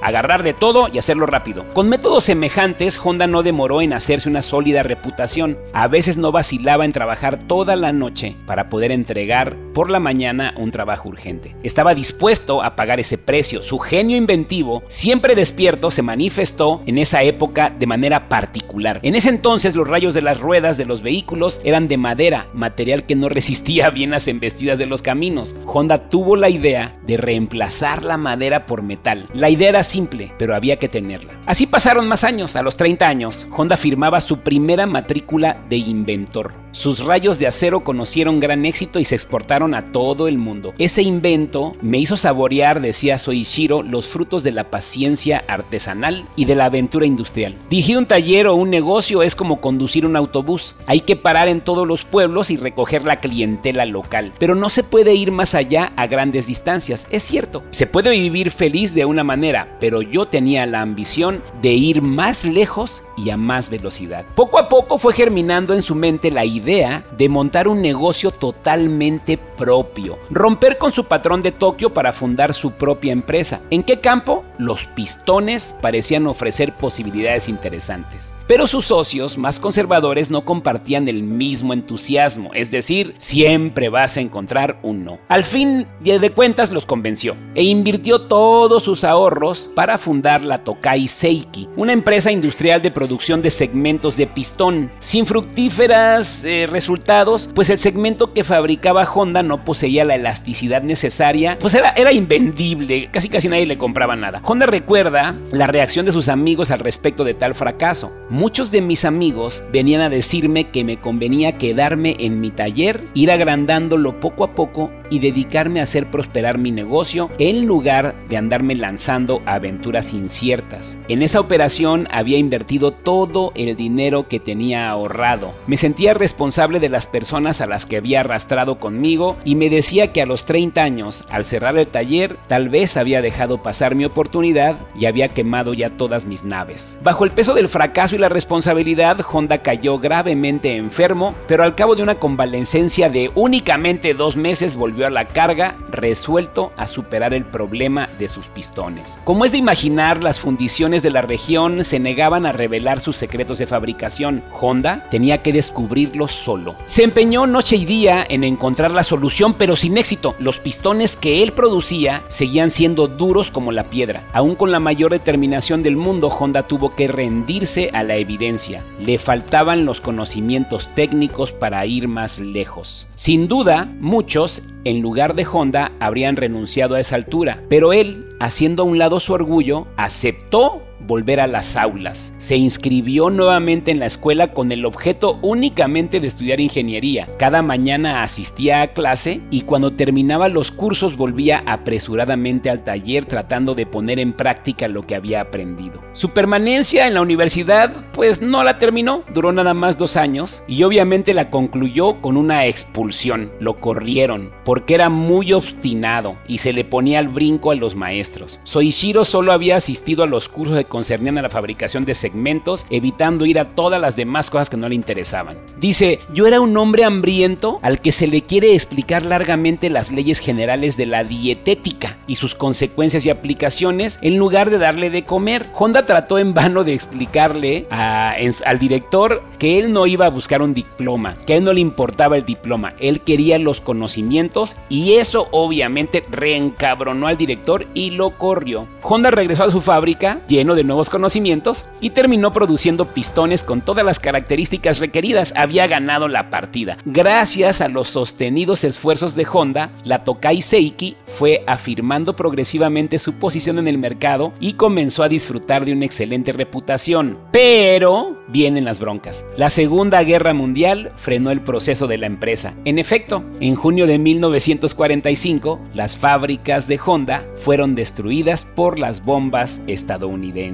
agarrar 0.02 0.42
de 0.42 0.54
todo 0.54 0.88
y 0.92 0.98
hacerlo 0.98 1.26
rápido. 1.26 1.64
Con 1.74 1.88
métodos 1.88 2.24
semejantes, 2.24 3.00
Honda 3.02 3.26
no 3.26 3.42
demoró 3.42 3.82
en 3.82 3.92
hacerse 3.92 4.28
una 4.28 4.42
sólida 4.42 4.82
reputación. 4.82 5.58
A 5.72 5.88
veces 5.88 6.16
no 6.16 6.32
vacilaba 6.32 6.84
en 6.84 6.92
trabajar 6.92 7.38
toda 7.46 7.76
la 7.76 7.92
noche 7.92 8.36
para 8.46 8.68
poder 8.68 8.92
entregar 8.92 9.56
por 9.74 9.90
la 9.90 10.00
mañana 10.00 10.54
un 10.56 10.70
trabajo 10.70 11.08
urgente. 11.08 11.54
Estaba 11.62 11.94
dispuesto 11.94 12.62
a 12.62 12.76
pagar 12.76 13.00
ese 13.00 13.18
precio. 13.18 13.62
Su 13.62 13.78
genio 13.78 14.16
inventivo, 14.16 14.82
siempre 14.88 15.34
despierto, 15.34 15.90
se 15.90 16.02
manifestó 16.02 16.82
en 16.86 16.98
esa 16.98 17.22
época 17.22 17.70
de 17.70 17.86
manera 17.86 18.28
particular. 18.28 19.00
En 19.02 19.14
ese 19.14 19.28
entonces 19.28 19.76
los 19.76 19.88
rayos 19.88 20.14
de 20.14 20.22
las 20.22 20.40
ruedas 20.40 20.76
de 20.76 20.84
los 20.84 21.02
vehículos 21.02 21.60
eran 21.64 21.88
de 21.88 21.96
madera, 21.96 22.48
material 22.52 23.04
que 23.04 23.16
no 23.16 23.28
resistía 23.28 23.90
bien 23.94 24.10
las 24.10 24.28
embestidas 24.28 24.78
de 24.78 24.86
los 24.86 25.02
caminos. 25.02 25.54
Honda 25.66 26.08
tuvo 26.08 26.36
la 26.36 26.48
idea 26.48 26.96
de 27.06 27.16
reemplazar 27.16 28.02
la 28.02 28.16
madera 28.16 28.66
por 28.66 28.82
metal. 28.82 29.28
La 29.34 29.50
idea 29.50 29.69
era 29.70 29.82
simple, 29.82 30.32
pero 30.38 30.54
había 30.54 30.78
que 30.78 30.88
tenerla. 30.88 31.40
Así 31.46 31.66
pasaron 31.66 32.06
más 32.06 32.24
años. 32.24 32.56
A 32.56 32.62
los 32.62 32.76
30 32.76 33.06
años, 33.06 33.48
Honda 33.56 33.76
firmaba 33.76 34.20
su 34.20 34.38
primera 34.40 34.86
matrícula 34.86 35.64
de 35.68 35.76
inventor. 35.78 36.52
Sus 36.72 37.00
rayos 37.04 37.40
de 37.40 37.48
acero 37.48 37.82
conocieron 37.82 38.38
gran 38.38 38.64
éxito 38.64 39.00
y 39.00 39.04
se 39.04 39.16
exportaron 39.16 39.74
a 39.74 39.90
todo 39.90 40.28
el 40.28 40.38
mundo. 40.38 40.72
Ese 40.78 41.02
invento 41.02 41.74
me 41.82 41.98
hizo 41.98 42.16
saborear, 42.16 42.80
decía 42.80 43.18
Soichiro, 43.18 43.82
los 43.82 44.06
frutos 44.06 44.44
de 44.44 44.52
la 44.52 44.70
paciencia 44.70 45.42
artesanal 45.48 46.26
y 46.36 46.44
de 46.44 46.54
la 46.54 46.66
aventura 46.66 47.06
industrial. 47.06 47.56
Dirigir 47.68 47.98
un 47.98 48.06
taller 48.06 48.46
o 48.46 48.54
un 48.54 48.70
negocio 48.70 49.24
es 49.24 49.34
como 49.34 49.60
conducir 49.60 50.06
un 50.06 50.14
autobús. 50.14 50.76
Hay 50.86 51.00
que 51.00 51.16
parar 51.16 51.48
en 51.48 51.60
todos 51.60 51.88
los 51.88 52.04
pueblos 52.04 52.52
y 52.52 52.56
recoger 52.56 53.04
la 53.04 53.16
clientela 53.16 53.84
local, 53.84 54.32
pero 54.38 54.54
no 54.54 54.70
se 54.70 54.84
puede 54.84 55.14
ir 55.14 55.32
más 55.32 55.56
allá 55.56 55.92
a 55.96 56.06
grandes 56.06 56.46
distancias. 56.46 57.08
Es 57.10 57.24
cierto, 57.24 57.64
se 57.72 57.88
puede 57.88 58.10
vivir 58.10 58.52
feliz 58.52 58.94
de 58.94 59.04
una 59.04 59.24
manera, 59.24 59.59
pero 59.78 60.02
yo 60.02 60.26
tenía 60.26 60.66
la 60.66 60.80
ambición 60.80 61.42
de 61.62 61.72
ir 61.72 62.02
más 62.02 62.44
lejos 62.44 63.02
y 63.16 63.30
a 63.30 63.36
más 63.36 63.68
velocidad. 63.70 64.24
Poco 64.34 64.58
a 64.58 64.68
poco 64.68 64.98
fue 64.98 65.12
germinando 65.12 65.74
en 65.74 65.82
su 65.82 65.94
mente 65.94 66.30
la 66.30 66.44
idea 66.44 67.04
de 67.16 67.28
montar 67.28 67.68
un 67.68 67.82
negocio 67.82 68.30
totalmente 68.30 69.36
propio, 69.36 70.18
romper 70.30 70.78
con 70.78 70.92
su 70.92 71.04
patrón 71.04 71.42
de 71.42 71.52
Tokio 71.52 71.92
para 71.92 72.12
fundar 72.12 72.54
su 72.54 72.72
propia 72.72 73.12
empresa. 73.12 73.60
¿En 73.70 73.82
qué 73.82 74.00
campo? 74.00 74.44
Los 74.58 74.84
pistones 74.86 75.74
parecían 75.80 76.26
ofrecer 76.26 76.74
posibilidades 76.74 77.48
interesantes. 77.48 78.34
Pero 78.46 78.66
sus 78.66 78.86
socios 78.86 79.38
más 79.38 79.60
conservadores 79.60 80.30
no 80.30 80.44
compartían 80.44 81.08
el 81.08 81.22
mismo 81.22 81.72
entusiasmo, 81.72 82.50
es 82.52 82.70
decir, 82.70 83.14
siempre 83.18 83.88
vas 83.88 84.16
a 84.16 84.20
encontrar 84.20 84.78
un 84.82 85.04
no. 85.04 85.18
Al 85.28 85.44
fin 85.44 85.86
de 86.00 86.32
cuentas 86.32 86.72
los 86.72 86.84
convenció 86.84 87.36
e 87.54 87.62
invirtió 87.62 88.22
todos 88.22 88.82
sus 88.82 89.04
ahorros 89.04 89.49
para 89.74 89.98
fundar 89.98 90.42
la 90.42 90.64
Tokai 90.64 91.08
Seiki, 91.08 91.68
una 91.76 91.92
empresa 91.92 92.30
industrial 92.30 92.82
de 92.82 92.90
producción 92.90 93.42
de 93.42 93.50
segmentos 93.50 94.16
de 94.16 94.26
pistón. 94.26 94.90
Sin 95.00 95.26
fructíferas 95.26 96.44
eh, 96.44 96.66
resultados, 96.70 97.50
pues 97.54 97.70
el 97.70 97.78
segmento 97.78 98.32
que 98.32 98.44
fabricaba 98.44 99.10
Honda 99.12 99.42
no 99.42 99.64
poseía 99.64 100.04
la 100.04 100.14
elasticidad 100.14 100.82
necesaria, 100.82 101.58
pues 101.60 101.74
era, 101.74 101.90
era 101.90 102.12
invendible, 102.12 103.10
casi 103.10 103.28
casi 103.28 103.48
nadie 103.48 103.66
le 103.66 103.78
compraba 103.78 104.16
nada. 104.16 104.40
Honda 104.44 104.66
recuerda 104.66 105.36
la 105.50 105.66
reacción 105.66 106.06
de 106.06 106.12
sus 106.12 106.28
amigos 106.28 106.70
al 106.70 106.78
respecto 106.78 107.24
de 107.24 107.34
tal 107.34 107.54
fracaso. 107.54 108.12
Muchos 108.30 108.70
de 108.70 108.80
mis 108.80 109.04
amigos 109.04 109.64
venían 109.72 110.02
a 110.02 110.08
decirme 110.08 110.70
que 110.70 110.84
me 110.84 111.00
convenía 111.00 111.58
quedarme 111.58 112.16
en 112.20 112.40
mi 112.40 112.50
taller, 112.50 113.04
ir 113.14 113.30
agrandándolo 113.30 114.20
poco 114.20 114.44
a 114.44 114.54
poco 114.54 114.90
y 115.10 115.18
dedicarme 115.18 115.80
a 115.80 115.82
hacer 115.82 116.10
prosperar 116.10 116.58
mi 116.58 116.70
negocio 116.70 117.30
en 117.38 117.66
lugar 117.66 118.14
de 118.28 118.36
andarme 118.36 118.74
lanzando 118.74 119.42
a 119.46 119.54
aventuras 119.54 120.12
inciertas. 120.12 120.96
En 121.08 121.22
esa 121.22 121.40
operación 121.40 122.08
había 122.10 122.38
invertido 122.38 122.92
todo 122.92 123.52
el 123.54 123.76
dinero 123.76 124.28
que 124.28 124.40
tenía 124.40 124.88
ahorrado. 124.88 125.52
Me 125.66 125.76
sentía 125.76 126.14
responsable 126.14 126.80
de 126.80 126.88
las 126.88 127.06
personas 127.06 127.60
a 127.60 127.66
las 127.66 127.86
que 127.86 127.96
había 127.96 128.20
arrastrado 128.20 128.78
conmigo 128.78 129.36
y 129.44 129.54
me 129.54 129.68
decía 129.70 130.12
que 130.12 130.22
a 130.22 130.26
los 130.26 130.44
30 130.44 130.82
años, 130.82 131.24
al 131.30 131.44
cerrar 131.44 131.78
el 131.78 131.88
taller, 131.88 132.36
tal 132.48 132.68
vez 132.68 132.96
había 132.96 133.22
dejado 133.22 133.62
pasar 133.62 133.94
mi 133.94 134.04
oportunidad 134.04 134.76
y 134.98 135.06
había 135.06 135.28
quemado 135.28 135.74
ya 135.74 135.90
todas 135.90 136.24
mis 136.24 136.44
naves. 136.44 136.98
Bajo 137.02 137.24
el 137.24 137.30
peso 137.30 137.54
del 137.54 137.68
fracaso 137.68 138.14
y 138.14 138.18
la 138.18 138.28
responsabilidad, 138.28 139.20
Honda 139.30 139.58
cayó 139.58 139.98
gravemente 139.98 140.76
enfermo, 140.76 141.34
pero 141.48 141.64
al 141.64 141.74
cabo 141.74 141.96
de 141.96 142.02
una 142.02 142.16
convalecencia 142.16 143.08
de 143.08 143.30
únicamente 143.34 144.14
dos 144.14 144.36
meses 144.36 144.76
volvió 144.76 144.99
la 145.08 145.24
carga, 145.24 145.76
resuelto 145.90 146.72
a 146.76 146.86
superar 146.86 147.32
el 147.32 147.46
problema 147.46 148.08
de 148.18 148.28
sus 148.28 148.48
pistones. 148.48 149.18
Como 149.24 149.44
es 149.44 149.52
de 149.52 149.58
imaginar, 149.58 150.22
las 150.22 150.38
fundiciones 150.38 151.02
de 151.02 151.10
la 151.10 151.22
región 151.22 151.84
se 151.84 151.98
negaban 151.98 152.44
a 152.44 152.52
revelar 152.52 153.00
sus 153.00 153.16
secretos 153.16 153.58
de 153.58 153.66
fabricación. 153.66 154.42
Honda 154.60 155.06
tenía 155.10 155.38
que 155.38 155.52
descubrirlos 155.52 156.32
solo. 156.32 156.74
Se 156.84 157.04
empeñó 157.04 157.46
noche 157.46 157.76
y 157.76 157.84
día 157.84 158.26
en 158.28 158.44
encontrar 158.44 158.90
la 158.90 159.04
solución, 159.04 159.54
pero 159.54 159.76
sin 159.76 159.96
éxito. 159.96 160.34
Los 160.38 160.58
pistones 160.58 161.16
que 161.16 161.42
él 161.42 161.52
producía 161.52 162.22
seguían 162.28 162.70
siendo 162.70 163.06
duros 163.06 163.50
como 163.50 163.72
la 163.72 163.84
piedra. 163.84 164.24
Aún 164.32 164.56
con 164.56 164.72
la 164.72 164.80
mayor 164.80 165.12
determinación 165.12 165.82
del 165.82 165.96
mundo, 165.96 166.28
Honda 166.28 166.64
tuvo 166.64 166.94
que 166.94 167.08
rendirse 167.08 167.90
a 167.92 168.02
la 168.02 168.16
evidencia. 168.16 168.82
Le 169.00 169.18
faltaban 169.18 169.84
los 169.84 170.00
conocimientos 170.00 170.90
técnicos 170.94 171.52
para 171.52 171.86
ir 171.86 172.08
más 172.08 172.38
lejos. 172.38 173.06
Sin 173.14 173.48
duda, 173.48 173.88
muchos, 174.00 174.62
en 174.84 175.00
lugar 175.00 175.34
de 175.34 175.46
Honda, 175.46 175.92
habrían 176.00 176.36
renunciado 176.36 176.94
a 176.94 177.00
esa 177.00 177.16
altura, 177.16 177.62
pero 177.68 177.92
él, 177.92 178.36
haciendo 178.40 178.82
a 178.82 178.86
un 178.86 178.98
lado 178.98 179.20
su 179.20 179.32
orgullo, 179.32 179.86
aceptó 179.96 180.82
volver 181.06 181.40
a 181.40 181.46
las 181.46 181.76
aulas. 181.76 182.34
Se 182.38 182.56
inscribió 182.56 183.30
nuevamente 183.30 183.90
en 183.90 183.98
la 183.98 184.06
escuela 184.06 184.52
con 184.52 184.72
el 184.72 184.84
objeto 184.84 185.38
únicamente 185.42 186.20
de 186.20 186.26
estudiar 186.26 186.60
ingeniería. 186.60 187.28
Cada 187.38 187.62
mañana 187.62 188.22
asistía 188.22 188.82
a 188.82 188.88
clase 188.88 189.40
y 189.50 189.62
cuando 189.62 189.92
terminaba 189.92 190.48
los 190.48 190.70
cursos 190.70 191.16
volvía 191.16 191.62
apresuradamente 191.66 192.70
al 192.70 192.84
taller 192.84 193.26
tratando 193.26 193.74
de 193.74 193.86
poner 193.86 194.18
en 194.18 194.32
práctica 194.32 194.88
lo 194.88 195.06
que 195.06 195.14
había 195.14 195.40
aprendido. 195.40 196.00
Su 196.12 196.30
permanencia 196.30 197.06
en 197.06 197.14
la 197.14 197.22
universidad 197.22 197.92
pues 198.12 198.40
no 198.40 198.62
la 198.62 198.78
terminó, 198.78 199.24
duró 199.32 199.52
nada 199.52 199.74
más 199.74 199.98
dos 199.98 200.16
años 200.16 200.62
y 200.68 200.82
obviamente 200.82 201.34
la 201.34 201.50
concluyó 201.50 202.20
con 202.20 202.36
una 202.36 202.66
expulsión. 202.66 203.52
Lo 203.60 203.80
corrieron 203.80 204.50
porque 204.64 204.94
era 204.94 205.08
muy 205.08 205.52
obstinado 205.52 206.36
y 206.46 206.58
se 206.58 206.72
le 206.72 206.84
ponía 206.84 207.18
al 207.18 207.28
brinco 207.28 207.70
a 207.70 207.74
los 207.74 207.94
maestros. 207.94 208.60
Soichiro 208.64 209.24
solo 209.24 209.52
había 209.52 209.76
asistido 209.76 210.22
a 210.22 210.26
los 210.26 210.48
cursos 210.48 210.76
que 210.76 210.84
concernían 210.90 211.38
a 211.38 211.42
la 211.42 211.48
fabricación 211.48 212.04
de 212.04 212.12
segmentos, 212.12 212.84
evitando 212.90 213.46
ir 213.46 213.58
a 213.58 213.70
todas 213.70 213.98
las 213.98 214.16
demás 214.16 214.50
cosas 214.50 214.68
que 214.68 214.76
no 214.76 214.90
le 214.90 214.94
interesaban. 214.94 215.56
Dice, 215.78 216.18
yo 216.34 216.46
era 216.46 216.60
un 216.60 216.76
hombre 216.76 217.04
hambriento 217.04 217.78
al 217.80 218.00
que 218.02 218.12
se 218.12 218.26
le 218.26 218.42
quiere 218.42 218.74
explicar 218.74 219.22
largamente 219.22 219.88
las 219.88 220.10
leyes 220.10 220.38
generales 220.40 220.98
de 220.98 221.06
la 221.06 221.24
dietética 221.24 222.18
y 222.26 222.36
sus 222.36 222.54
consecuencias 222.54 223.24
y 223.24 223.30
aplicaciones 223.30 224.18
en 224.20 224.36
lugar 224.36 224.68
de 224.68 224.76
darle 224.76 225.08
de 225.08 225.22
comer. 225.22 225.66
Honda 225.74 226.04
trató 226.04 226.38
en 226.38 226.52
vano 226.52 226.84
de 226.84 226.92
explicarle 226.92 227.86
al 227.90 228.78
director 228.78 229.42
que 229.58 229.78
él 229.78 229.92
no 229.92 230.06
iba 230.06 230.26
a 230.26 230.30
buscar 230.30 230.60
un 230.60 230.74
diploma, 230.74 231.36
que 231.46 231.54
a 231.54 231.56
él 231.56 231.64
no 231.64 231.72
le 231.72 231.80
importaba 231.80 232.36
el 232.36 232.44
diploma, 232.44 232.94
él 232.98 233.20
quería 233.20 233.58
los 233.58 233.80
conocimientos 233.80 234.76
y 234.88 235.14
eso 235.14 235.48
obviamente 235.52 236.24
reencabronó 236.30 237.28
al 237.28 237.36
director 237.36 237.86
y 237.94 238.10
lo 238.10 238.36
corrió. 238.36 238.88
Honda 239.02 239.30
regresó 239.30 239.64
a 239.64 239.70
su 239.70 239.80
fábrica 239.80 240.40
lleno 240.48 240.74
de 240.74 240.79
nuevos 240.84 241.10
conocimientos 241.10 241.86
y 242.00 242.10
terminó 242.10 242.52
produciendo 242.52 243.06
pistones 243.06 243.62
con 243.64 243.80
todas 243.80 244.04
las 244.04 244.20
características 244.20 244.98
requeridas. 244.98 245.52
Había 245.56 245.86
ganado 245.86 246.28
la 246.28 246.50
partida. 246.50 246.98
Gracias 247.04 247.80
a 247.80 247.88
los 247.88 248.08
sostenidos 248.08 248.84
esfuerzos 248.84 249.34
de 249.34 249.46
Honda, 249.50 249.90
la 250.04 250.24
Tokai 250.24 250.62
Seiki 250.62 251.16
fue 251.26 251.62
afirmando 251.66 252.36
progresivamente 252.36 253.18
su 253.18 253.34
posición 253.34 253.78
en 253.78 253.88
el 253.88 253.98
mercado 253.98 254.52
y 254.60 254.74
comenzó 254.74 255.22
a 255.22 255.28
disfrutar 255.28 255.84
de 255.84 255.92
una 255.92 256.04
excelente 256.04 256.52
reputación. 256.52 257.38
Pero 257.52 258.38
vienen 258.48 258.84
las 258.84 258.98
broncas. 258.98 259.44
La 259.56 259.70
Segunda 259.70 260.22
Guerra 260.22 260.54
Mundial 260.54 261.12
frenó 261.16 261.50
el 261.50 261.60
proceso 261.60 262.06
de 262.06 262.18
la 262.18 262.26
empresa. 262.26 262.74
En 262.84 262.98
efecto, 262.98 263.44
en 263.60 263.74
junio 263.74 264.06
de 264.06 264.18
1945, 264.18 265.80
las 265.94 266.16
fábricas 266.16 266.88
de 266.88 267.00
Honda 267.04 267.44
fueron 267.56 267.94
destruidas 267.94 268.64
por 268.64 268.98
las 268.98 269.24
bombas 269.24 269.80
estadounidenses. 269.86 270.69